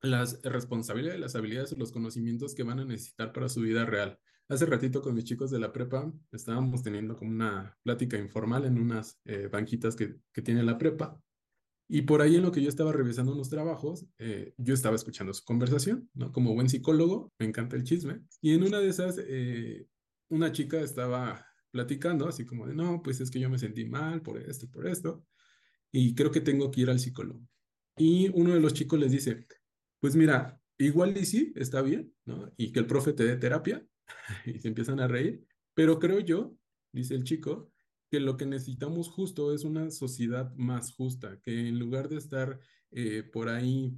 las 0.03 0.41
responsabilidades, 0.43 1.19
las 1.19 1.35
habilidades 1.35 1.73
o 1.73 1.77
los 1.77 1.91
conocimientos 1.91 2.53
que 2.53 2.63
van 2.63 2.79
a 2.79 2.85
necesitar 2.85 3.33
para 3.33 3.49
su 3.49 3.61
vida 3.61 3.85
real. 3.85 4.19
Hace 4.49 4.65
ratito 4.67 5.01
con 5.01 5.15
mis 5.15 5.23
chicos 5.23 5.49
de 5.49 5.59
la 5.59 5.73
prepa 5.73 6.13
estábamos 6.31 6.83
teniendo 6.83 7.15
como 7.15 7.31
una 7.31 7.75
plática 7.81 8.17
informal 8.17 8.65
en 8.65 8.77
unas 8.77 9.19
eh, 9.25 9.47
banquitas 9.51 9.95
que, 9.95 10.17
que 10.31 10.41
tiene 10.41 10.61
la 10.61 10.77
prepa 10.77 11.19
y 11.87 12.03
por 12.03 12.21
ahí 12.21 12.35
en 12.37 12.43
lo 12.43 12.51
que 12.51 12.61
yo 12.61 12.69
estaba 12.69 12.91
revisando 12.91 13.33
unos 13.33 13.49
trabajos, 13.49 14.07
eh, 14.17 14.53
yo 14.57 14.73
estaba 14.73 14.95
escuchando 14.95 15.33
su 15.33 15.43
conversación, 15.43 16.09
¿no? 16.13 16.31
Como 16.31 16.53
buen 16.53 16.69
psicólogo, 16.69 17.31
me 17.37 17.45
encanta 17.45 17.75
el 17.75 17.83
chisme. 17.83 18.21
Y 18.41 18.53
en 18.53 18.63
una 18.63 18.79
de 18.79 18.89
esas, 18.89 19.19
eh, 19.19 19.85
una 20.29 20.51
chica 20.51 20.81
estaba 20.81 21.45
platicando, 21.71 22.27
así 22.27 22.45
como 22.45 22.67
de, 22.67 22.73
no, 22.73 23.01
pues 23.03 23.19
es 23.21 23.29
que 23.29 23.39
yo 23.39 23.49
me 23.49 23.59
sentí 23.59 23.85
mal 23.85 24.21
por 24.21 24.39
esto 24.39 24.65
y 24.65 24.69
por 24.69 24.87
esto, 24.87 25.25
y 25.91 26.15
creo 26.15 26.31
que 26.31 26.41
tengo 26.41 26.71
que 26.71 26.81
ir 26.81 26.89
al 26.89 26.99
psicólogo. 26.99 27.41
Y 27.97 28.29
uno 28.33 28.53
de 28.53 28.59
los 28.59 28.73
chicos 28.73 28.99
les 28.99 29.11
dice, 29.11 29.45
pues 30.03 30.17
mira, 30.17 30.59
igual 30.77 31.17
y 31.17 31.25
sí, 31.25 31.53
está 31.55 31.81
bien, 31.81 32.13
¿no? 32.25 32.51
Y 32.57 32.73
que 32.73 32.79
el 32.79 32.87
profe 32.87 33.13
te 33.13 33.23
dé 33.23 33.37
terapia, 33.37 33.87
y 34.45 34.59
se 34.59 34.67
empiezan 34.67 34.99
a 34.99 35.07
reír, 35.07 35.47
pero 35.73 35.97
creo 35.97 36.19
yo, 36.19 36.57
dice 36.91 37.15
el 37.15 37.23
chico, 37.23 37.71
que 38.11 38.19
lo 38.19 38.35
que 38.35 38.45
necesitamos 38.45 39.07
justo 39.07 39.53
es 39.53 39.63
una 39.63 39.89
sociedad 39.91 40.53
más 40.55 40.93
justa, 40.93 41.39
que 41.41 41.69
en 41.69 41.79
lugar 41.79 42.09
de 42.09 42.17
estar 42.17 42.59
eh, 42.91 43.23
por 43.23 43.47
ahí 43.47 43.97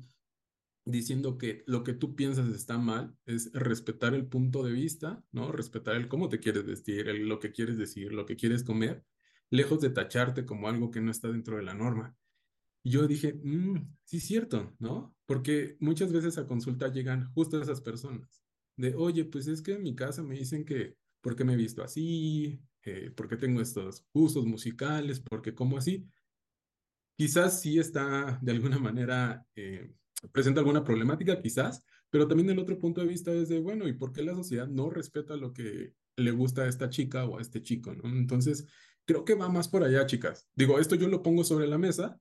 diciendo 0.86 1.40
que 1.40 1.64
lo 1.66 1.84
que 1.84 1.94
tú 1.94 2.16
piensas 2.16 2.50
está 2.50 2.78
mal, 2.78 3.18
es 3.26 3.52
respetar 3.54 4.14
el 4.14 4.28
punto 4.28 4.62
de 4.62 4.74
vista, 4.74 5.24
¿no? 5.32 5.52
Respetar 5.52 5.96
el 5.96 6.08
cómo 6.08 6.30
te 6.30 6.40
quieres 6.40 6.68
vestir, 6.68 7.10
el, 7.10 7.28
lo 7.28 7.40
que 7.40 7.52
quieres 7.52 7.80
decir, 7.80 8.14
lo 8.14 8.28
que 8.28 8.36
quieres 8.36 8.64
comer, 8.64 9.04
lejos 9.50 9.82
de 9.82 9.90
tacharte 9.90 10.46
como 10.46 10.68
algo 10.68 10.92
que 10.92 11.02
no 11.02 11.10
está 11.10 11.30
dentro 11.30 11.58
de 11.58 11.64
la 11.64 11.74
norma. 11.74 12.16
Yo 12.86 13.08
dije, 13.08 13.34
mm, 13.34 13.96
sí 14.06 14.22
cierto, 14.22 14.76
¿no? 14.80 15.14
Porque 15.26 15.76
muchas 15.82 16.14
veces 16.14 16.38
a 16.38 16.48
consulta 16.48 16.88
llegan 16.88 17.30
justo 17.34 17.62
esas 17.62 17.82
personas, 17.82 18.42
de, 18.78 18.96
oye, 18.96 19.26
pues 19.26 19.48
es 19.48 19.62
que 19.62 19.74
en 19.74 19.84
mi 19.84 19.96
casa 19.96 20.24
me 20.24 20.36
dicen 20.36 20.64
que, 20.64 20.96
¿por 21.22 21.36
qué 21.36 21.44
me 21.44 21.54
he 21.54 21.58
visto 21.58 21.84
así? 21.84 22.62
eh, 22.86 23.12
porque 23.16 23.36
tengo 23.36 23.62
estos 23.62 24.06
usos 24.14 24.46
musicales, 24.46 25.20
porque 25.20 25.56
como 25.56 25.78
así, 25.78 26.08
quizás 27.18 27.62
sí 27.62 27.80
está 27.80 28.40
de 28.42 28.52
alguna 28.52 28.80
manera, 28.80 29.46
eh, 29.56 29.92
presenta 30.32 30.60
alguna 30.60 30.84
problemática, 30.84 31.42
quizás, 31.42 31.84
pero 32.10 32.28
también 32.28 32.50
el 32.52 32.60
otro 32.60 32.80
punto 32.80 33.02
de 33.02 33.08
vista 33.08 33.32
es 33.34 33.50
de, 33.50 33.60
bueno, 33.60 33.88
¿y 33.88 33.94
por 33.94 34.14
qué 34.14 34.24
la 34.24 34.36
sociedad 34.36 34.68
no 34.68 34.90
respeta 34.90 35.36
lo 35.36 35.52
que 35.54 35.94
le 36.16 36.32
gusta 36.32 36.64
a 36.64 36.68
esta 36.68 36.90
chica 36.90 37.26
o 37.26 37.38
a 37.40 37.42
este 37.42 37.62
chico? 37.62 37.94
¿no? 37.94 38.08
Entonces, 38.08 38.66
creo 39.06 39.26
que 39.26 39.36
va 39.36 39.50
más 39.50 39.68
por 39.68 39.84
allá, 39.84 40.06
chicas. 40.06 40.48
Digo, 40.56 40.80
esto 40.80 40.96
yo 40.96 41.08
lo 41.08 41.24
pongo 41.24 41.44
sobre 41.44 41.68
la 41.68 41.78
mesa 41.78 42.20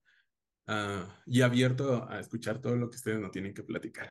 uh, 0.68 1.08
y 1.26 1.42
abierto 1.42 2.08
a 2.08 2.20
escuchar 2.20 2.60
todo 2.60 2.76
lo 2.76 2.90
que 2.90 2.96
ustedes 2.96 3.20
no 3.20 3.30
tienen 3.30 3.54
que 3.54 3.62
platicar. 3.62 4.10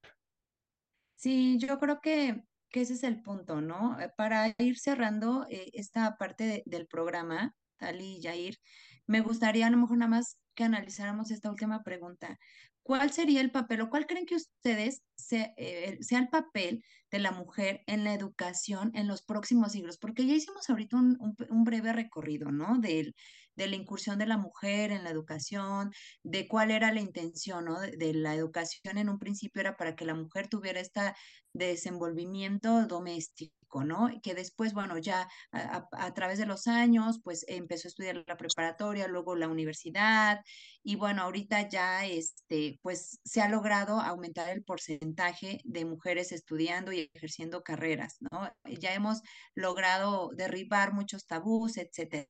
Sí, 1.16 1.58
yo 1.60 1.80
creo 1.80 2.02
que 2.02 2.44
que 2.74 2.82
ese 2.82 2.96
es 2.96 3.04
el 3.04 3.22
punto, 3.22 3.62
¿no? 3.62 4.00
Eh, 4.00 4.12
para 4.18 4.54
ir 4.58 4.80
cerrando 4.80 5.46
eh, 5.50 5.70
esta 5.74 6.18
parte 6.18 6.64
del 6.66 6.88
programa, 6.88 7.56
Ali 7.78 8.18
y 8.18 8.24
Jair, 8.24 8.58
me 9.06 9.22
gustaría 9.22 9.68
a 9.68 9.70
lo 9.70 9.78
mejor 9.78 9.98
nada 9.98 10.10
más 10.10 10.38
que 10.56 10.64
analizáramos 10.64 11.30
esta 11.30 11.52
última 11.52 11.84
pregunta. 11.84 12.40
¿Cuál 12.82 13.12
sería 13.12 13.42
el 13.42 13.52
papel 13.52 13.82
o 13.82 13.90
cuál 13.90 14.08
creen 14.08 14.26
que 14.26 14.36
ustedes 14.36 15.04
eh, 15.32 15.98
sea 16.02 16.20
el 16.20 16.30
papel 16.30 16.84
de 17.12 17.20
la 17.20 17.32
mujer 17.32 17.84
en 17.86 18.04
la 18.04 18.14
educación 18.14 18.92
en 18.96 19.08
los 19.08 19.22
próximos 19.22 19.72
siglos? 19.72 20.00
Porque 20.00 20.26
ya 20.26 20.34
hicimos 20.34 20.68
ahorita 20.68 20.98
un, 20.98 21.18
un 21.50 21.64
breve 21.64 21.94
recorrido, 21.94 22.52
¿no? 22.52 22.80
Del, 22.80 23.16
de 23.56 23.68
la 23.68 23.76
incursión 23.76 24.20
de 24.20 24.26
la 24.26 24.38
mujer 24.38 24.92
en 24.92 25.04
la 25.04 25.10
educación, 25.10 25.92
de 26.24 26.48
cuál 26.48 26.72
era 26.72 26.92
la 26.92 27.02
intención 27.02 27.66
¿no? 27.66 27.80
de, 27.80 28.14
la 28.14 28.36
educación 28.36 28.98
en 28.98 29.10
un 29.10 29.20
principio 29.20 29.62
era 29.62 29.78
para 29.78 29.96
que 29.96 30.06
la 30.06 30.16
mujer 30.16 30.48
tuviera 30.48 30.80
este 30.80 31.14
desenvolvimiento 31.54 32.86
doméstico, 32.88 33.84
¿no? 33.84 34.10
Que 34.24 34.34
después, 34.34 34.74
bueno, 34.74 34.98
ya 34.98 35.28
a, 35.52 36.14
través 36.14 36.40
de 36.40 36.46
los 36.46 36.68
años, 36.68 37.20
pues 37.24 37.46
empezó 37.48 37.88
a 37.88 37.90
estudiar 37.90 38.24
la 38.28 38.38
preparatoria, 38.38 39.08
luego 39.08 39.36
la 39.36 39.48
universidad, 39.48 40.42
y 40.84 40.96
bueno, 40.96 41.24
ahorita 41.24 41.70
ya, 41.70 42.06
este, 42.06 42.80
pues 42.82 43.20
se 43.24 43.42
ha 43.42 43.50
logrado 43.50 44.00
aumentar 44.00 44.50
el 44.50 44.64
porcentaje 44.64 45.62
de 45.64 45.86
mujeres 45.86 46.32
estudiando 46.32 46.92
y 46.92 47.12
ejerciendo 47.14 47.64
carreras, 47.64 48.18
¿no? 48.32 48.52
Ya 48.80 48.94
hemos 48.94 49.22
logrado 49.56 50.32
derribar 50.36 50.94
muchos 50.94 51.26
tabús, 51.28 51.78
etcétera. 51.78 52.28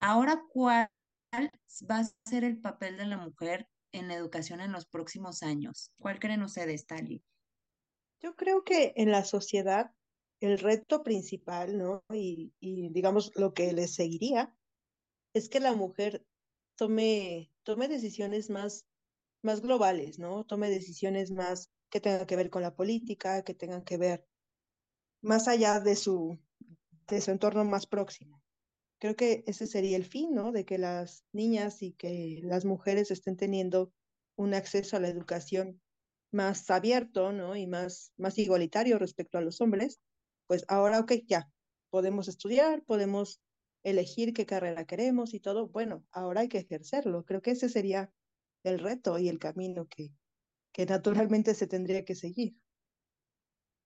Ahora, 0.00 0.44
¿cuál 0.48 0.88
va 1.90 1.98
a 1.98 2.28
ser 2.28 2.44
el 2.44 2.60
papel 2.60 2.96
de 2.96 3.06
la 3.06 3.18
mujer 3.18 3.68
en 3.92 4.08
la 4.08 4.14
educación 4.14 4.60
en 4.60 4.70
los 4.70 4.86
próximos 4.86 5.42
años? 5.42 5.92
¿Cuál 5.98 6.20
creen 6.20 6.42
ustedes, 6.42 6.86
Tali? 6.86 7.24
Yo 8.20 8.36
creo 8.36 8.62
que 8.62 8.92
en 8.96 9.10
la 9.10 9.24
sociedad 9.24 9.92
el 10.40 10.58
reto 10.60 11.02
principal, 11.02 11.78
¿no? 11.78 12.04
Y, 12.12 12.52
digamos 12.60 13.32
lo 13.34 13.54
que 13.54 13.72
le 13.72 13.88
seguiría 13.88 14.54
es 15.34 15.48
que 15.48 15.58
la 15.58 15.74
mujer 15.74 16.24
tome, 16.76 17.50
tome 17.64 17.88
decisiones 17.88 18.50
más, 18.50 18.86
más 19.42 19.60
globales, 19.60 20.20
¿no? 20.20 20.44
Tome 20.44 20.70
decisiones 20.70 21.32
más 21.32 21.70
que 21.90 22.00
tengan 22.00 22.26
que 22.26 22.36
ver 22.36 22.50
con 22.50 22.62
la 22.62 22.76
política, 22.76 23.42
que 23.42 23.54
tengan 23.54 23.82
que 23.82 23.96
ver 23.96 24.24
más 25.22 25.48
allá 25.48 25.80
de 25.80 25.96
su, 25.96 26.38
de 27.08 27.20
su 27.20 27.32
entorno 27.32 27.64
más 27.64 27.86
próximo 27.86 28.40
creo 28.98 29.16
que 29.16 29.44
ese 29.46 29.66
sería 29.66 29.96
el 29.96 30.04
fin, 30.04 30.34
¿no? 30.34 30.52
De 30.52 30.64
que 30.64 30.78
las 30.78 31.24
niñas 31.32 31.82
y 31.82 31.92
que 31.92 32.40
las 32.42 32.64
mujeres 32.64 33.10
estén 33.10 33.36
teniendo 33.36 33.92
un 34.36 34.54
acceso 34.54 34.96
a 34.96 35.00
la 35.00 35.08
educación 35.08 35.80
más 36.32 36.68
abierto, 36.70 37.32
¿no? 37.32 37.56
Y 37.56 37.66
más, 37.66 38.12
más 38.16 38.38
igualitario 38.38 38.98
respecto 38.98 39.38
a 39.38 39.40
los 39.40 39.60
hombres, 39.60 40.00
pues 40.46 40.64
ahora, 40.68 41.00
ok, 41.00 41.12
ya, 41.26 41.50
podemos 41.90 42.28
estudiar, 42.28 42.82
podemos 42.84 43.40
elegir 43.84 44.32
qué 44.34 44.44
carrera 44.46 44.84
queremos 44.84 45.34
y 45.34 45.40
todo, 45.40 45.68
bueno, 45.68 46.04
ahora 46.10 46.42
hay 46.42 46.48
que 46.48 46.58
ejercerlo. 46.58 47.24
Creo 47.24 47.40
que 47.40 47.52
ese 47.52 47.68
sería 47.68 48.12
el 48.64 48.78
reto 48.80 49.18
y 49.18 49.28
el 49.28 49.38
camino 49.38 49.86
que, 49.86 50.12
que 50.72 50.86
naturalmente 50.86 51.54
se 51.54 51.66
tendría 51.66 52.04
que 52.04 52.14
seguir. 52.14 52.56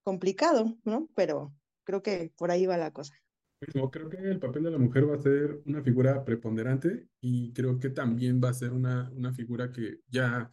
Complicado, 0.04 0.76
¿no? 0.84 1.08
Pero 1.14 1.54
creo 1.84 2.02
que 2.02 2.32
por 2.36 2.50
ahí 2.50 2.66
va 2.66 2.76
la 2.76 2.92
cosa 2.92 3.21
creo 3.90 4.08
que 4.08 4.16
el 4.16 4.38
papel 4.38 4.64
de 4.64 4.70
la 4.70 4.78
mujer 4.78 5.08
va 5.08 5.16
a 5.16 5.22
ser 5.22 5.62
una 5.66 5.82
figura 5.82 6.24
preponderante 6.24 7.08
y 7.20 7.52
creo 7.52 7.78
que 7.78 7.90
también 7.90 8.40
va 8.42 8.48
a 8.48 8.54
ser 8.54 8.72
una, 8.72 9.10
una 9.14 9.32
figura 9.32 9.70
que 9.70 10.00
ya 10.08 10.50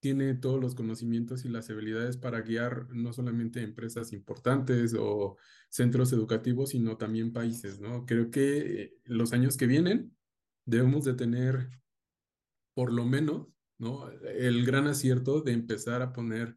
tiene 0.00 0.34
todos 0.34 0.60
los 0.60 0.74
conocimientos 0.74 1.44
y 1.44 1.48
las 1.48 1.68
habilidades 1.70 2.16
para 2.16 2.40
guiar 2.40 2.88
no 2.90 3.12
solamente 3.12 3.62
empresas 3.62 4.12
importantes 4.12 4.94
o 4.98 5.36
centros 5.68 6.12
educativos, 6.12 6.70
sino 6.70 6.96
también 6.96 7.32
países, 7.32 7.80
¿no? 7.80 8.06
Creo 8.06 8.30
que 8.30 8.94
los 9.04 9.32
años 9.32 9.56
que 9.56 9.66
vienen 9.66 10.16
debemos 10.64 11.04
de 11.04 11.14
tener 11.14 11.68
por 12.74 12.92
lo 12.92 13.04
menos, 13.04 13.48
¿no? 13.78 14.10
El 14.10 14.64
gran 14.64 14.86
acierto 14.86 15.42
de 15.42 15.52
empezar 15.52 16.00
a 16.02 16.12
poner 16.12 16.56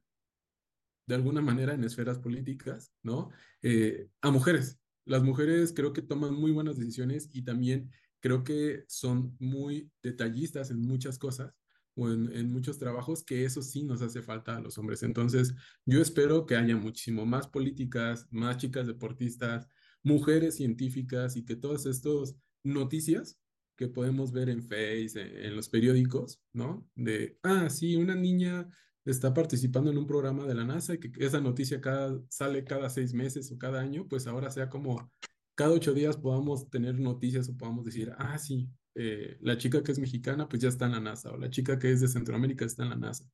de 1.05 1.15
alguna 1.15 1.41
manera 1.41 1.73
en 1.73 1.83
esferas 1.83 2.19
políticas, 2.19 2.93
¿no? 3.03 3.29
Eh, 3.61 4.07
a 4.21 4.31
mujeres, 4.31 4.79
las 5.05 5.23
mujeres 5.23 5.73
creo 5.75 5.93
que 5.93 6.01
toman 6.01 6.33
muy 6.33 6.51
buenas 6.51 6.77
decisiones 6.77 7.29
y 7.33 7.43
también 7.43 7.91
creo 8.19 8.43
que 8.43 8.85
son 8.87 9.35
muy 9.39 9.91
detallistas 10.01 10.71
en 10.71 10.81
muchas 10.81 11.17
cosas 11.17 11.53
o 11.95 12.09
en, 12.09 12.51
muchos 12.51 12.79
trabajos 12.79 13.23
que 13.23 13.45
eso 13.45 13.61
sí 13.61 13.83
nos 13.83 14.01
hace 14.01 14.21
falta 14.21 14.57
a 14.57 14.61
los 14.61 14.77
hombres. 14.77 15.03
Entonces, 15.03 15.53
yo 15.85 16.01
espero 16.01 16.45
que 16.45 16.55
haya 16.55 16.75
muchísimo 16.75 17.25
más 17.25 17.47
políticas, 17.47 18.27
más 18.31 18.57
chicas 18.57 18.87
deportistas, 18.87 19.67
mujeres 20.01 20.55
científicas 20.55 21.35
y 21.35 21.45
que 21.45 21.55
todas 21.55 21.85
estas 21.85 22.35
noticias 22.63 23.37
que 23.75 23.87
podemos 23.87 24.31
ver 24.31 24.49
en 24.49 24.63
Face, 24.63 25.13
en, 25.15 25.45
en 25.45 25.55
los 25.55 25.69
periódicos, 25.69 26.41
¿no? 26.53 26.87
De, 26.95 27.37
ah, 27.43 27.69
sí, 27.69 27.95
una 27.95 28.15
niña 28.15 28.67
está 29.05 29.33
participando 29.33 29.91
en 29.91 29.97
un 29.97 30.07
programa 30.07 30.45
de 30.45 30.55
la 30.55 30.65
NASA 30.65 30.93
y 30.93 30.99
que 30.99 31.11
esa 31.25 31.41
noticia 31.41 31.81
cada, 31.81 32.21
sale 32.29 32.63
cada 32.63 32.89
seis 32.89 33.13
meses 33.13 33.51
o 33.51 33.57
cada 33.57 33.81
año, 33.81 34.07
pues 34.07 34.27
ahora 34.27 34.49
sea 34.49 34.69
como 34.69 35.11
cada 35.55 35.71
ocho 35.71 35.93
días 35.93 36.17
podamos 36.17 36.69
tener 36.69 36.99
noticias 36.99 37.49
o 37.49 37.57
podamos 37.57 37.85
decir, 37.85 38.13
ah, 38.17 38.37
sí, 38.37 38.69
eh, 38.95 39.37
la 39.41 39.57
chica 39.57 39.83
que 39.83 39.91
es 39.91 39.99
mexicana, 39.99 40.47
pues 40.47 40.61
ya 40.61 40.69
está 40.69 40.85
en 40.85 40.93
la 40.93 40.99
NASA, 40.99 41.31
o 41.31 41.37
la 41.37 41.49
chica 41.49 41.77
que 41.77 41.91
es 41.91 42.01
de 42.01 42.07
Centroamérica 42.07 42.65
está 42.65 42.83
en 42.83 42.89
la 42.89 42.95
NASA. 42.95 43.25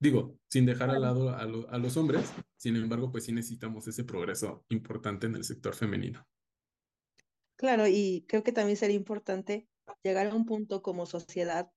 Digo, 0.00 0.38
sin 0.50 0.66
dejar 0.66 0.90
al 0.90 1.02
lado 1.02 1.30
a, 1.30 1.40
a 1.40 1.78
los 1.78 1.96
hombres, 1.96 2.30
sin 2.56 2.76
embargo, 2.76 3.10
pues 3.10 3.24
sí 3.24 3.32
necesitamos 3.32 3.86
ese 3.88 4.04
progreso 4.04 4.64
importante 4.68 5.26
en 5.26 5.36
el 5.36 5.44
sector 5.44 5.74
femenino. 5.74 6.26
Claro, 7.56 7.86
y 7.86 8.24
creo 8.28 8.42
que 8.42 8.52
también 8.52 8.76
sería 8.76 8.96
importante 8.96 9.68
llegar 10.02 10.26
a 10.26 10.34
un 10.34 10.44
punto 10.44 10.82
como 10.82 11.06
sociedad 11.06 11.70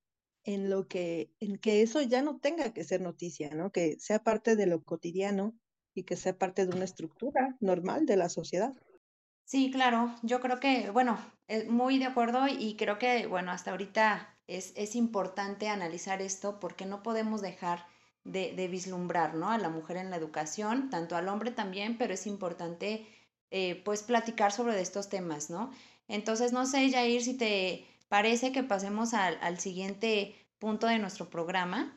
en 0.47 0.69
lo 0.69 0.87
que, 0.87 1.29
en 1.41 1.57
que 1.57 1.81
eso 1.81 2.01
ya 2.01 2.21
no 2.21 2.39
tenga 2.39 2.73
que 2.73 2.85
ser 2.85 3.01
noticia, 3.01 3.49
¿no? 3.53 3.69
Que 3.71 3.97
sea 3.99 4.23
parte 4.23 4.55
de 4.55 4.65
lo 4.65 4.81
cotidiano 4.81 5.53
y 5.93 6.03
que 6.03 6.15
sea 6.15 6.37
parte 6.37 6.65
de 6.65 6.73
una 6.73 6.85
estructura 6.85 7.57
normal 7.59 8.05
de 8.05 8.15
la 8.15 8.29
sociedad. 8.29 8.73
Sí, 9.43 9.71
claro, 9.71 10.15
yo 10.23 10.39
creo 10.39 10.61
que, 10.61 10.89
bueno, 10.89 11.19
muy 11.67 11.99
de 11.99 12.05
acuerdo 12.05 12.47
y 12.47 12.77
creo 12.77 12.97
que, 12.97 13.27
bueno, 13.27 13.51
hasta 13.51 13.71
ahorita 13.71 14.39
es, 14.47 14.71
es 14.77 14.95
importante 14.95 15.67
analizar 15.67 16.21
esto 16.21 16.61
porque 16.61 16.85
no 16.85 17.03
podemos 17.03 17.41
dejar 17.41 17.85
de, 18.23 18.53
de, 18.53 18.69
vislumbrar, 18.69 19.35
¿no? 19.35 19.51
A 19.51 19.57
la 19.57 19.69
mujer 19.69 19.97
en 19.97 20.09
la 20.09 20.15
educación, 20.15 20.89
tanto 20.89 21.17
al 21.17 21.27
hombre 21.27 21.51
también, 21.51 21.97
pero 21.97 22.13
es 22.13 22.25
importante, 22.25 23.05
eh, 23.51 23.81
pues, 23.83 24.01
platicar 24.01 24.53
sobre 24.53 24.79
estos 24.79 25.09
temas, 25.09 25.49
¿no? 25.49 25.71
Entonces, 26.07 26.53
no 26.53 26.65
sé, 26.65 26.89
Jair, 26.89 27.21
si 27.21 27.37
te 27.37 27.85
parece 28.07 28.51
que 28.51 28.63
pasemos 28.63 29.13
al, 29.13 29.37
al 29.41 29.59
siguiente 29.59 30.49
punto 30.59 30.87
de 30.87 30.99
nuestro 30.99 31.29
programa. 31.29 31.93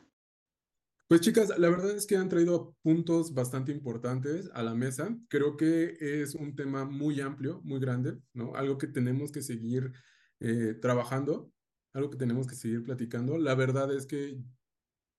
Pues 1.07 1.19
chicas, 1.19 1.49
la 1.59 1.69
verdad 1.69 1.91
es 1.91 2.07
que 2.07 2.15
han 2.15 2.29
traído 2.29 2.73
puntos 2.81 3.33
bastante 3.33 3.73
importantes 3.73 4.49
a 4.53 4.63
la 4.63 4.73
mesa. 4.73 5.13
Creo 5.27 5.57
que 5.57 5.97
es 5.99 6.35
un 6.35 6.55
tema 6.55 6.85
muy 6.85 7.19
amplio, 7.19 7.59
muy 7.65 7.81
grande, 7.81 8.17
¿no? 8.33 8.55
Algo 8.55 8.77
que 8.77 8.87
tenemos 8.87 9.29
que 9.29 9.41
seguir 9.41 9.91
eh, 10.39 10.73
trabajando, 10.81 11.51
algo 11.93 12.09
que 12.09 12.17
tenemos 12.17 12.47
que 12.47 12.55
seguir 12.55 12.83
platicando. 12.83 13.37
La 13.37 13.55
verdad 13.55 13.93
es 13.93 14.05
que 14.05 14.37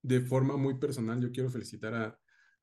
de 0.03 0.21
forma 0.23 0.57
muy 0.57 0.79
personal 0.79 1.21
yo 1.21 1.31
quiero 1.31 1.51
felicitar 1.51 1.95
a, 1.95 2.19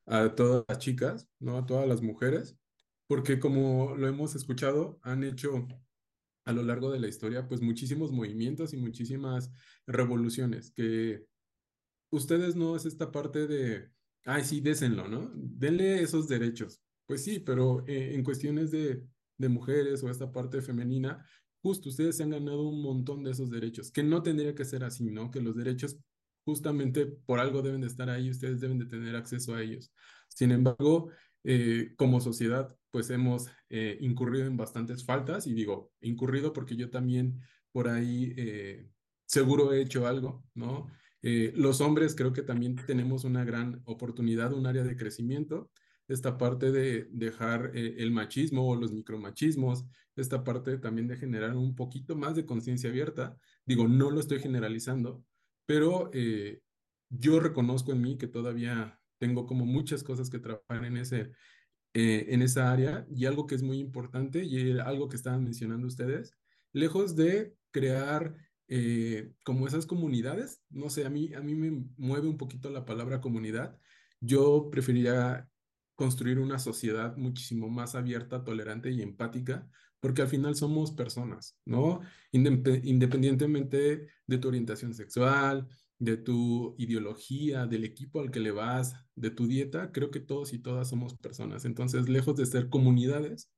a 0.07 0.33
todas 0.33 0.65
las 0.67 0.79
chicas, 0.79 1.29
¿no? 1.39 1.59
A 1.59 1.67
todas 1.67 1.87
las 1.87 2.01
mujeres, 2.01 2.57
porque 3.05 3.39
como 3.39 3.95
lo 3.95 4.07
hemos 4.07 4.33
escuchado, 4.33 4.99
han 5.03 5.23
hecho 5.23 5.67
a 6.49 6.53
lo 6.53 6.63
largo 6.63 6.91
de 6.91 6.99
la 6.99 7.07
historia, 7.07 7.47
pues 7.47 7.61
muchísimos 7.61 8.11
movimientos 8.11 8.73
y 8.73 8.77
muchísimas 8.77 9.51
revoluciones 9.85 10.71
que 10.71 11.23
ustedes 12.11 12.55
no 12.55 12.75
es 12.75 12.85
esta 12.85 13.11
parte 13.11 13.45
de, 13.45 13.89
ay, 14.25 14.43
sí, 14.43 14.59
désenlo, 14.59 15.07
¿no? 15.07 15.31
Denle 15.35 16.01
esos 16.01 16.27
derechos. 16.27 16.81
Pues 17.05 17.23
sí, 17.23 17.39
pero 17.39 17.85
eh, 17.87 18.15
en 18.15 18.23
cuestiones 18.23 18.71
de, 18.71 19.03
de 19.37 19.49
mujeres 19.49 20.01
o 20.03 20.09
esta 20.09 20.31
parte 20.31 20.63
femenina, 20.63 21.23
justo 21.61 21.89
ustedes 21.89 22.17
se 22.17 22.23
han 22.23 22.31
ganado 22.31 22.67
un 22.67 22.81
montón 22.81 23.23
de 23.23 23.29
esos 23.29 23.51
derechos, 23.51 23.91
que 23.91 24.01
no 24.01 24.23
tendría 24.23 24.55
que 24.55 24.65
ser 24.65 24.83
así, 24.83 25.11
¿no? 25.11 25.29
Que 25.29 25.41
los 25.41 25.55
derechos 25.55 25.99
justamente 26.45 27.05
por 27.05 27.39
algo 27.39 27.61
deben 27.61 27.81
de 27.81 27.87
estar 27.87 28.09
ahí, 28.09 28.31
ustedes 28.31 28.59
deben 28.59 28.79
de 28.79 28.87
tener 28.87 29.15
acceso 29.15 29.53
a 29.53 29.61
ellos. 29.61 29.93
Sin 30.29 30.51
embargo, 30.51 31.11
eh, 31.43 31.93
como 31.95 32.19
sociedad, 32.19 32.75
pues 32.91 33.09
hemos 33.09 33.47
eh, 33.69 33.97
incurrido 34.01 34.45
en 34.45 34.57
bastantes 34.57 35.05
faltas 35.05 35.47
y 35.47 35.53
digo, 35.53 35.91
incurrido 36.01 36.53
porque 36.53 36.75
yo 36.75 36.89
también 36.89 37.39
por 37.71 37.87
ahí 37.87 38.35
seguro 39.25 39.71
he 39.73 39.81
hecho 39.81 40.07
algo, 40.07 40.43
¿no? 40.55 40.87
Eh, 41.21 41.51
los 41.55 41.81
hombres 41.81 42.15
creo 42.15 42.31
que 42.33 42.43
también 42.43 42.75
tenemos 42.75 43.23
una 43.23 43.43
gran 43.43 43.81
oportunidad, 43.85 44.53
un 44.53 44.65
área 44.65 44.83
de 44.83 44.95
crecimiento, 44.95 45.69
esta 46.07 46.37
parte 46.37 46.71
de 46.71 47.07
dejar 47.11 47.71
eh, 47.75 47.95
el 47.99 48.11
machismo 48.11 48.67
o 48.67 48.75
los 48.75 48.91
micromachismos, 48.91 49.85
esta 50.15 50.43
parte 50.43 50.77
también 50.77 51.07
de 51.07 51.17
generar 51.17 51.55
un 51.55 51.75
poquito 51.75 52.15
más 52.15 52.35
de 52.35 52.45
conciencia 52.45 52.89
abierta. 52.89 53.37
Digo, 53.65 53.87
no 53.87 54.09
lo 54.09 54.19
estoy 54.19 54.39
generalizando, 54.39 55.23
pero 55.65 56.09
eh, 56.13 56.61
yo 57.09 57.39
reconozco 57.39 57.91
en 57.91 58.01
mí 58.01 58.17
que 58.17 58.27
todavía 58.27 58.99
tengo 59.19 59.45
como 59.45 59.65
muchas 59.65 60.03
cosas 60.03 60.29
que 60.29 60.39
trabajar 60.39 60.85
en, 60.85 60.97
ese, 60.97 61.31
en 61.93 62.41
esa 62.41 62.71
área 62.71 63.05
y 63.09 63.25
algo 63.25 63.47
que 63.47 63.55
es 63.55 63.63
muy 63.63 63.79
importante 63.79 64.43
y 64.43 64.77
algo 64.79 65.09
que 65.09 65.15
estaban 65.15 65.43
mencionando 65.43 65.87
ustedes, 65.87 66.35
lejos 66.71 67.15
de 67.15 67.55
crear 67.71 68.35
eh, 68.67 69.31
como 69.43 69.67
esas 69.67 69.87
comunidades, 69.87 70.61
no 70.69 70.89
sé, 70.91 71.05
a 71.05 71.09
mí, 71.09 71.33
a 71.33 71.41
mí 71.41 71.55
me 71.55 71.85
mueve 71.97 72.27
un 72.27 72.37
poquito 72.37 72.69
la 72.69 72.85
palabra 72.85 73.19
comunidad. 73.19 73.79
Yo 74.19 74.69
preferiría 74.71 75.49
construir 75.95 76.39
una 76.39 76.59
sociedad 76.59 77.17
muchísimo 77.17 77.69
más 77.69 77.95
abierta, 77.95 78.43
tolerante 78.43 78.91
y 78.91 79.01
empática, 79.01 79.67
porque 79.99 80.21
al 80.21 80.27
final 80.27 80.55
somos 80.55 80.91
personas, 80.91 81.57
¿no? 81.65 82.01
Independientemente 82.31 84.07
de 84.25 84.37
tu 84.37 84.47
orientación 84.47 84.93
sexual, 84.93 85.67
de 85.99 86.15
tu 86.17 86.75
ideología, 86.77 87.67
del 87.67 87.83
equipo 87.83 88.21
al 88.21 88.31
que 88.31 88.39
le 88.39 88.51
vas, 88.51 88.95
de 89.15 89.31
tu 89.31 89.47
dieta, 89.47 89.91
creo 89.91 90.11
que 90.11 90.21
todos 90.21 90.53
y 90.53 90.59
todas 90.59 90.89
somos 90.89 91.17
personas. 91.17 91.65
Entonces, 91.65 92.07
lejos 92.07 92.37
de 92.37 92.45
ser 92.45 92.69
comunidades, 92.69 93.51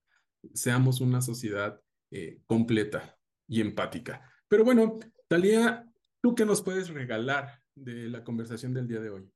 seamos 0.54 1.02
una 1.02 1.22
sociedad 1.22 1.80
eh, 2.10 2.42
completa 2.48 3.18
y 3.48 3.62
empática. 3.62 4.28
Pero 4.48 4.66
bueno, 4.66 5.00
Talía, 5.28 5.88
¿tú 6.22 6.34
qué 6.34 6.46
nos 6.46 6.64
puedes 6.64 6.90
regalar 6.90 7.62
de 7.76 8.10
la 8.10 8.24
conversación 8.24 8.74
del 8.74 8.88
día 8.88 9.00
de 9.00 9.12
hoy? 9.12 9.32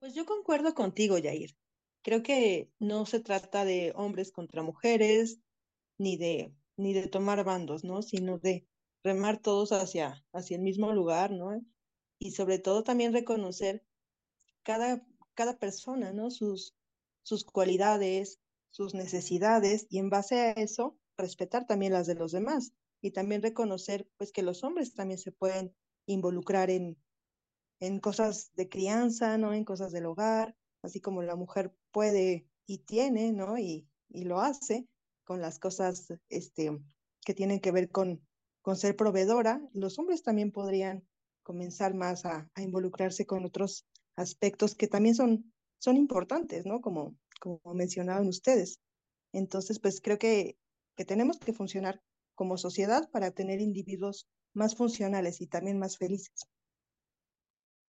Pues 0.00 0.14
yo 0.14 0.24
concuerdo 0.24 0.74
contigo, 0.74 1.18
Yair. 1.18 1.54
Creo 2.02 2.22
que 2.22 2.70
no 2.80 3.06
se 3.06 3.20
trata 3.20 3.64
de 3.64 3.92
hombres 3.94 4.32
contra 4.32 4.62
mujeres, 4.62 5.40
ni 5.98 6.16
de, 6.16 6.52
ni 6.76 6.94
de 6.94 7.06
tomar 7.06 7.44
bandos, 7.44 7.84
¿no? 7.84 8.02
Sino 8.02 8.38
de 8.38 8.66
remar 9.04 9.40
todos 9.40 9.72
hacia, 9.72 10.24
hacia 10.32 10.56
el 10.56 10.62
mismo 10.62 10.92
lugar, 10.92 11.30
¿no? 11.30 11.62
Y 12.22 12.30
sobre 12.30 12.60
todo 12.60 12.84
también 12.84 13.12
reconocer 13.12 13.84
cada, 14.62 15.04
cada 15.34 15.58
persona, 15.58 16.12
¿no? 16.12 16.30
Sus, 16.30 16.76
sus 17.24 17.42
cualidades, 17.42 18.38
sus 18.70 18.94
necesidades, 18.94 19.88
y 19.90 19.98
en 19.98 20.08
base 20.08 20.36
a 20.40 20.52
eso, 20.52 20.96
respetar 21.16 21.66
también 21.66 21.92
las 21.92 22.06
de 22.06 22.14
los 22.14 22.30
demás 22.30 22.74
y 23.00 23.10
también 23.10 23.42
reconocer 23.42 24.08
pues 24.18 24.30
que 24.30 24.42
los 24.42 24.62
hombres 24.62 24.94
también 24.94 25.18
se 25.18 25.32
pueden 25.32 25.74
involucrar 26.06 26.70
en, 26.70 26.96
en 27.80 27.98
cosas 27.98 28.52
de 28.54 28.68
crianza, 28.68 29.36
¿no? 29.36 29.52
En 29.52 29.64
cosas 29.64 29.90
del 29.90 30.06
hogar, 30.06 30.56
así 30.82 31.00
como 31.00 31.22
la 31.22 31.34
mujer 31.34 31.74
puede 31.90 32.46
y 32.66 32.78
tiene, 32.84 33.32
¿no? 33.32 33.58
Y, 33.58 33.88
y 34.10 34.22
lo 34.26 34.40
hace 34.40 34.86
con 35.24 35.40
las 35.40 35.58
cosas 35.58 36.14
este, 36.28 36.70
que 37.24 37.34
tienen 37.34 37.58
que 37.58 37.72
ver 37.72 37.90
con, 37.90 38.24
con 38.60 38.76
ser 38.76 38.94
proveedora, 38.94 39.60
los 39.72 39.98
hombres 39.98 40.22
también 40.22 40.52
podrían 40.52 41.04
comenzar 41.42 41.94
más 41.94 42.24
a, 42.24 42.48
involucrarse 42.56 43.26
con 43.26 43.44
otros 43.44 43.84
aspectos 44.16 44.74
que 44.74 44.88
también 44.88 45.14
son, 45.14 45.52
son 45.78 45.96
importantes, 45.96 46.66
¿no? 46.66 46.80
Como, 46.80 47.16
como 47.40 47.60
mencionaban 47.74 48.28
ustedes. 48.28 48.78
Entonces, 49.32 49.78
pues 49.78 50.00
creo 50.00 50.18
que, 50.18 50.56
que 50.96 51.04
tenemos 51.04 51.38
que 51.38 51.52
funcionar 51.52 52.00
como 52.34 52.56
sociedad 52.56 53.08
para 53.10 53.30
tener 53.30 53.60
individuos 53.60 54.26
más 54.54 54.76
funcionales 54.76 55.40
y 55.40 55.46
también 55.46 55.78
más 55.78 55.96
felices. 55.96 56.46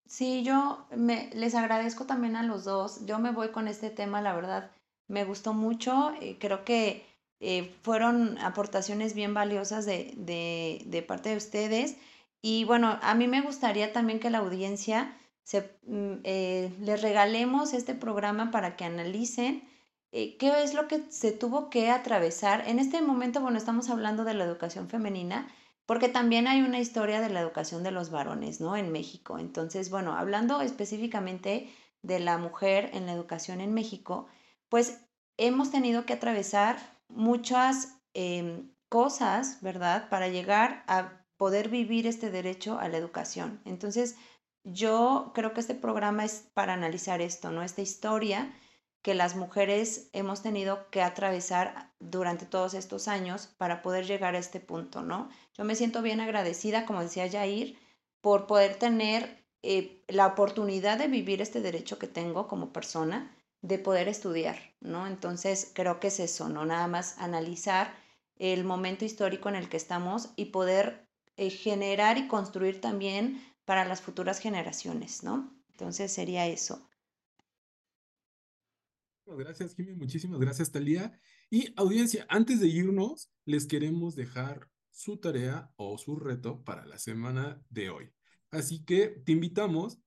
Sí, 0.05 0.43
yo 0.43 0.85
me, 0.95 1.29
les 1.33 1.55
agradezco 1.55 2.05
también 2.05 2.35
a 2.35 2.43
los 2.43 2.65
dos. 2.65 3.05
Yo 3.05 3.19
me 3.19 3.31
voy 3.31 3.49
con 3.49 3.67
este 3.67 3.89
tema, 3.89 4.21
la 4.21 4.35
verdad, 4.35 4.71
me 5.07 5.23
gustó 5.23 5.53
mucho. 5.53 6.13
Eh, 6.21 6.37
creo 6.39 6.65
que 6.65 7.05
eh, 7.39 7.73
fueron 7.81 8.37
aportaciones 8.39 9.13
bien 9.13 9.33
valiosas 9.33 9.85
de, 9.85 10.13
de, 10.17 10.83
de, 10.85 11.01
parte 11.01 11.29
de 11.29 11.37
ustedes. 11.37 11.97
Y 12.45 12.65
bueno, 12.65 12.99
a 13.01 13.15
mí 13.15 13.29
me 13.29 13.39
gustaría 13.39 13.93
también 13.93 14.19
que 14.19 14.29
la 14.29 14.39
audiencia 14.39 15.17
se, 15.43 15.61
mm, 15.87 16.15
eh, 16.25 16.73
les 16.81 17.01
regalemos 17.01 17.73
este 17.73 17.95
programa 17.95 18.51
para 18.51 18.75
que 18.75 18.83
analicen 18.83 19.63
eh, 20.11 20.37
qué 20.37 20.61
es 20.61 20.73
lo 20.73 20.89
que 20.89 21.09
se 21.09 21.31
tuvo 21.31 21.69
que 21.69 21.89
atravesar. 21.89 22.67
En 22.67 22.79
este 22.79 23.01
momento, 23.01 23.39
bueno, 23.39 23.57
estamos 23.57 23.89
hablando 23.89 24.25
de 24.25 24.33
la 24.33 24.43
educación 24.43 24.89
femenina, 24.89 25.47
porque 25.85 26.09
también 26.09 26.47
hay 26.47 26.61
una 26.61 26.79
historia 26.79 27.21
de 27.21 27.29
la 27.29 27.39
educación 27.39 27.81
de 27.81 27.91
los 27.91 28.11
varones, 28.11 28.59
¿no? 28.59 28.75
En 28.75 28.91
México. 28.91 29.39
Entonces, 29.39 29.89
bueno, 29.89 30.13
hablando 30.13 30.61
específicamente 30.61 31.73
de 32.01 32.19
la 32.19 32.37
mujer 32.37 32.91
en 32.93 33.05
la 33.05 33.13
educación 33.13 33.61
en 33.61 33.73
México, 33.73 34.27
pues 34.69 34.99
hemos 35.37 35.71
tenido 35.71 36.05
que 36.05 36.13
atravesar 36.13 36.77
muchas 37.07 37.97
em, 38.13 38.69
cosas, 38.89 39.59
¿verdad? 39.61 40.09
Para 40.09 40.27
llegar 40.27 40.83
a 40.87 41.22
poder 41.43 41.67
vivir 41.67 42.07
este 42.07 42.31
derecho 42.31 42.79
a 42.79 42.87
la 42.87 42.95
educación. 42.95 43.59
Entonces, 43.65 44.15
yo 44.63 45.33
creo 45.35 45.53
que 45.53 45.59
este 45.59 45.75
programa 45.75 46.23
es 46.23 46.47
para 46.53 46.71
analizar 46.71 47.19
esto, 47.19 47.51
¿no? 47.51 47.63
Esta 47.63 47.81
historia 47.81 48.57
que 49.01 49.13
las 49.13 49.35
mujeres 49.35 50.09
hemos 50.13 50.41
tenido 50.41 50.89
que 50.89 51.01
atravesar 51.01 51.91
durante 51.99 52.45
todos 52.45 52.73
estos 52.73 53.09
años 53.09 53.47
para 53.57 53.81
poder 53.81 54.05
llegar 54.05 54.35
a 54.35 54.37
este 54.37 54.61
punto, 54.61 55.01
¿no? 55.01 55.27
Yo 55.57 55.65
me 55.65 55.75
siento 55.75 56.01
bien 56.01 56.21
agradecida, 56.21 56.85
como 56.85 57.01
decía 57.01 57.29
Jair, 57.29 57.77
por 58.21 58.47
poder 58.47 58.75
tener 58.77 59.45
eh, 59.63 60.01
la 60.07 60.27
oportunidad 60.27 60.97
de 60.97 61.09
vivir 61.09 61.41
este 61.41 61.59
derecho 61.59 61.99
que 61.99 62.07
tengo 62.07 62.47
como 62.47 62.71
persona, 62.71 63.35
de 63.61 63.79
poder 63.79 64.07
estudiar, 64.07 64.59
¿no? 64.79 65.07
Entonces 65.07 65.73
creo 65.75 65.99
que 65.99 66.07
es 66.07 66.21
eso, 66.21 66.47
¿no? 66.47 66.65
Nada 66.65 66.87
más 66.87 67.17
analizar 67.17 67.93
el 68.37 68.63
momento 68.63 69.03
histórico 69.03 69.49
en 69.49 69.55
el 69.55 69.67
que 69.67 69.75
estamos 69.75 70.29
y 70.37 70.45
poder 70.45 71.03
eh, 71.37 71.49
generar 71.49 72.17
y 72.17 72.27
construir 72.27 72.81
también 72.81 73.41
para 73.65 73.85
las 73.85 74.01
futuras 74.01 74.39
generaciones, 74.39 75.23
¿no? 75.23 75.55
Entonces 75.71 76.11
sería 76.11 76.47
eso. 76.47 76.89
Gracias, 79.25 79.75
Jimmy. 79.75 79.93
Muchísimas 79.93 80.39
gracias, 80.39 80.71
Talía. 80.71 81.19
Y 81.49 81.73
audiencia, 81.77 82.25
antes 82.29 82.59
de 82.59 82.67
irnos, 82.67 83.31
les 83.45 83.65
queremos 83.65 84.15
dejar 84.15 84.69
su 84.91 85.17
tarea 85.17 85.71
o 85.75 85.97
su 85.97 86.15
reto 86.17 86.63
para 86.63 86.85
la 86.85 86.99
semana 86.99 87.61
de 87.69 87.89
hoy. 87.89 88.13
Así 88.51 88.83
que 88.85 89.07
te 89.07 89.31
invitamos, 89.31 89.99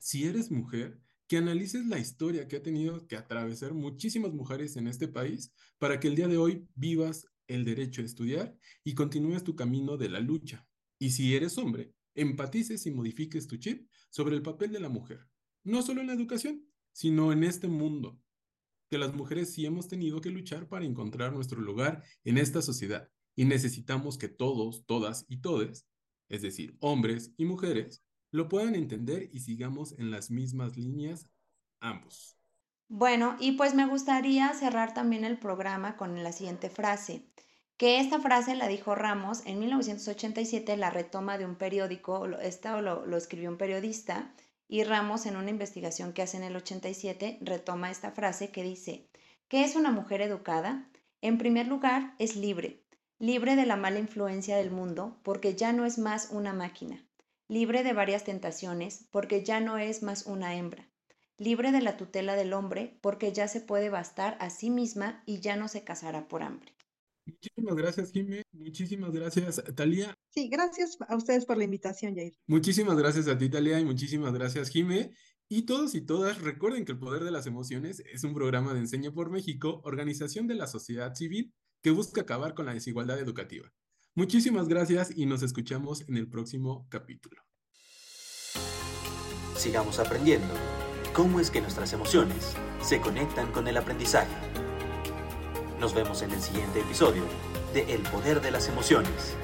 si 0.00 0.26
eres 0.26 0.50
mujer, 0.50 1.00
que 1.28 1.36
analices 1.36 1.86
la 1.86 1.98
historia 1.98 2.48
que 2.48 2.56
ha 2.56 2.62
tenido 2.62 3.06
que 3.06 3.16
atravesar 3.16 3.74
muchísimas 3.74 4.32
mujeres 4.32 4.76
en 4.76 4.88
este 4.88 5.06
país 5.06 5.52
para 5.78 6.00
que 6.00 6.08
el 6.08 6.16
día 6.16 6.26
de 6.26 6.38
hoy 6.38 6.66
vivas 6.74 7.26
el 7.48 7.64
derecho 7.64 8.02
a 8.02 8.04
estudiar 8.04 8.56
y 8.84 8.94
continúes 8.94 9.42
tu 9.42 9.56
camino 9.56 9.96
de 9.96 10.08
la 10.08 10.20
lucha. 10.20 10.66
Y 10.98 11.10
si 11.10 11.34
eres 11.34 11.58
hombre, 11.58 11.92
empatices 12.14 12.86
y 12.86 12.90
modifiques 12.90 13.46
tu 13.46 13.56
chip 13.56 13.88
sobre 14.10 14.36
el 14.36 14.42
papel 14.42 14.72
de 14.72 14.80
la 14.80 14.88
mujer, 14.88 15.26
no 15.64 15.82
solo 15.82 16.00
en 16.00 16.08
la 16.08 16.14
educación, 16.14 16.64
sino 16.92 17.32
en 17.32 17.44
este 17.44 17.68
mundo, 17.68 18.20
que 18.90 18.98
las 18.98 19.14
mujeres 19.14 19.52
sí 19.52 19.66
hemos 19.66 19.88
tenido 19.88 20.20
que 20.20 20.30
luchar 20.30 20.68
para 20.68 20.84
encontrar 20.84 21.32
nuestro 21.32 21.60
lugar 21.60 22.02
en 22.24 22.38
esta 22.38 22.62
sociedad 22.62 23.08
y 23.36 23.44
necesitamos 23.44 24.18
que 24.18 24.28
todos, 24.28 24.84
todas 24.86 25.26
y 25.28 25.40
todes, 25.40 25.86
es 26.28 26.42
decir, 26.42 26.76
hombres 26.80 27.32
y 27.36 27.44
mujeres, 27.44 28.02
lo 28.30 28.48
puedan 28.48 28.74
entender 28.74 29.30
y 29.32 29.40
sigamos 29.40 29.94
en 29.98 30.10
las 30.10 30.30
mismas 30.30 30.76
líneas 30.76 31.28
ambos. 31.80 32.37
Bueno, 32.88 33.36
y 33.38 33.52
pues 33.52 33.74
me 33.74 33.86
gustaría 33.86 34.52
cerrar 34.54 34.94
también 34.94 35.24
el 35.24 35.38
programa 35.38 35.96
con 35.96 36.22
la 36.22 36.32
siguiente 36.32 36.70
frase, 36.70 37.22
que 37.76 38.00
esta 38.00 38.18
frase 38.18 38.56
la 38.56 38.66
dijo 38.66 38.94
Ramos 38.94 39.42
en 39.46 39.58
1987, 39.60 40.76
la 40.76 40.90
retoma 40.90 41.38
de 41.38 41.44
un 41.44 41.56
periódico, 41.56 42.26
esta 42.40 42.80
lo, 42.80 43.06
lo 43.06 43.16
escribió 43.16 43.50
un 43.50 43.58
periodista, 43.58 44.32
y 44.66 44.84
Ramos 44.84 45.26
en 45.26 45.36
una 45.36 45.50
investigación 45.50 46.12
que 46.12 46.22
hace 46.22 46.38
en 46.38 46.44
el 46.44 46.56
87 46.56 47.38
retoma 47.42 47.90
esta 47.90 48.10
frase 48.10 48.50
que 48.50 48.62
dice, 48.62 49.08
¿qué 49.48 49.64
es 49.64 49.76
una 49.76 49.90
mujer 49.90 50.22
educada? 50.22 50.88
En 51.20 51.38
primer 51.38 51.68
lugar, 51.68 52.14
es 52.18 52.36
libre, 52.36 52.84
libre 53.18 53.54
de 53.54 53.66
la 53.66 53.76
mala 53.76 53.98
influencia 53.98 54.56
del 54.56 54.70
mundo, 54.70 55.20
porque 55.22 55.54
ya 55.54 55.72
no 55.72 55.84
es 55.84 55.98
más 55.98 56.30
una 56.30 56.52
máquina 56.52 57.04
libre 57.48 57.82
de 57.82 57.94
varias 57.94 58.24
tentaciones, 58.24 59.08
porque 59.10 59.42
ya 59.42 59.58
no 59.60 59.78
es 59.78 60.02
más 60.02 60.26
una 60.26 60.54
hembra, 60.54 60.86
libre 61.38 61.72
de 61.72 61.80
la 61.80 61.96
tutela 61.96 62.34
del 62.34 62.52
hombre, 62.52 62.98
porque 63.00 63.32
ya 63.32 63.48
se 63.48 63.60
puede 63.60 63.88
bastar 63.88 64.36
a 64.40 64.50
sí 64.50 64.70
misma 64.70 65.22
y 65.24 65.40
ya 65.40 65.56
no 65.56 65.68
se 65.68 65.84
casará 65.84 66.28
por 66.28 66.42
hambre. 66.42 66.74
Muchísimas 67.26 67.76
gracias, 67.76 68.10
Jimé. 68.10 68.42
Muchísimas 68.52 69.12
gracias, 69.12 69.62
Talía. 69.76 70.14
Sí, 70.30 70.48
gracias 70.48 70.96
a 71.08 71.16
ustedes 71.16 71.44
por 71.44 71.58
la 71.58 71.64
invitación, 71.64 72.14
Jair. 72.14 72.34
Muchísimas 72.46 72.96
gracias 72.96 73.28
a 73.28 73.36
ti, 73.36 73.48
Talía, 73.48 73.78
y 73.78 73.84
muchísimas 73.84 74.32
gracias, 74.32 74.70
Jimé. 74.70 75.12
Y 75.50 75.62
todos 75.62 75.94
y 75.94 76.02
todas 76.02 76.40
recuerden 76.42 76.84
que 76.84 76.92
el 76.92 76.98
Poder 76.98 77.24
de 77.24 77.30
las 77.30 77.46
Emociones 77.46 78.02
es 78.12 78.24
un 78.24 78.34
programa 78.34 78.74
de 78.74 78.80
Enseña 78.80 79.12
por 79.12 79.30
México, 79.30 79.80
organización 79.84 80.46
de 80.46 80.54
la 80.54 80.66
sociedad 80.66 81.14
civil 81.14 81.54
que 81.82 81.90
busca 81.90 82.22
acabar 82.22 82.54
con 82.54 82.66
la 82.66 82.74
desigualdad 82.74 83.18
educativa. 83.18 83.72
Muchísimas 84.14 84.68
gracias 84.68 85.16
y 85.16 85.26
nos 85.26 85.42
escuchamos 85.42 86.06
en 86.08 86.16
el 86.16 86.28
próximo 86.28 86.86
capítulo. 86.90 87.42
Sigamos 89.56 89.98
aprendiendo 89.98 90.54
cómo 91.18 91.40
es 91.40 91.50
que 91.50 91.60
nuestras 91.60 91.92
emociones 91.92 92.54
se 92.80 93.00
conectan 93.00 93.50
con 93.50 93.66
el 93.66 93.76
aprendizaje. 93.76 94.30
Nos 95.80 95.92
vemos 95.92 96.22
en 96.22 96.30
el 96.30 96.40
siguiente 96.40 96.78
episodio 96.78 97.24
de 97.74 97.92
El 97.92 98.02
Poder 98.02 98.40
de 98.40 98.52
las 98.52 98.68
Emociones. 98.68 99.34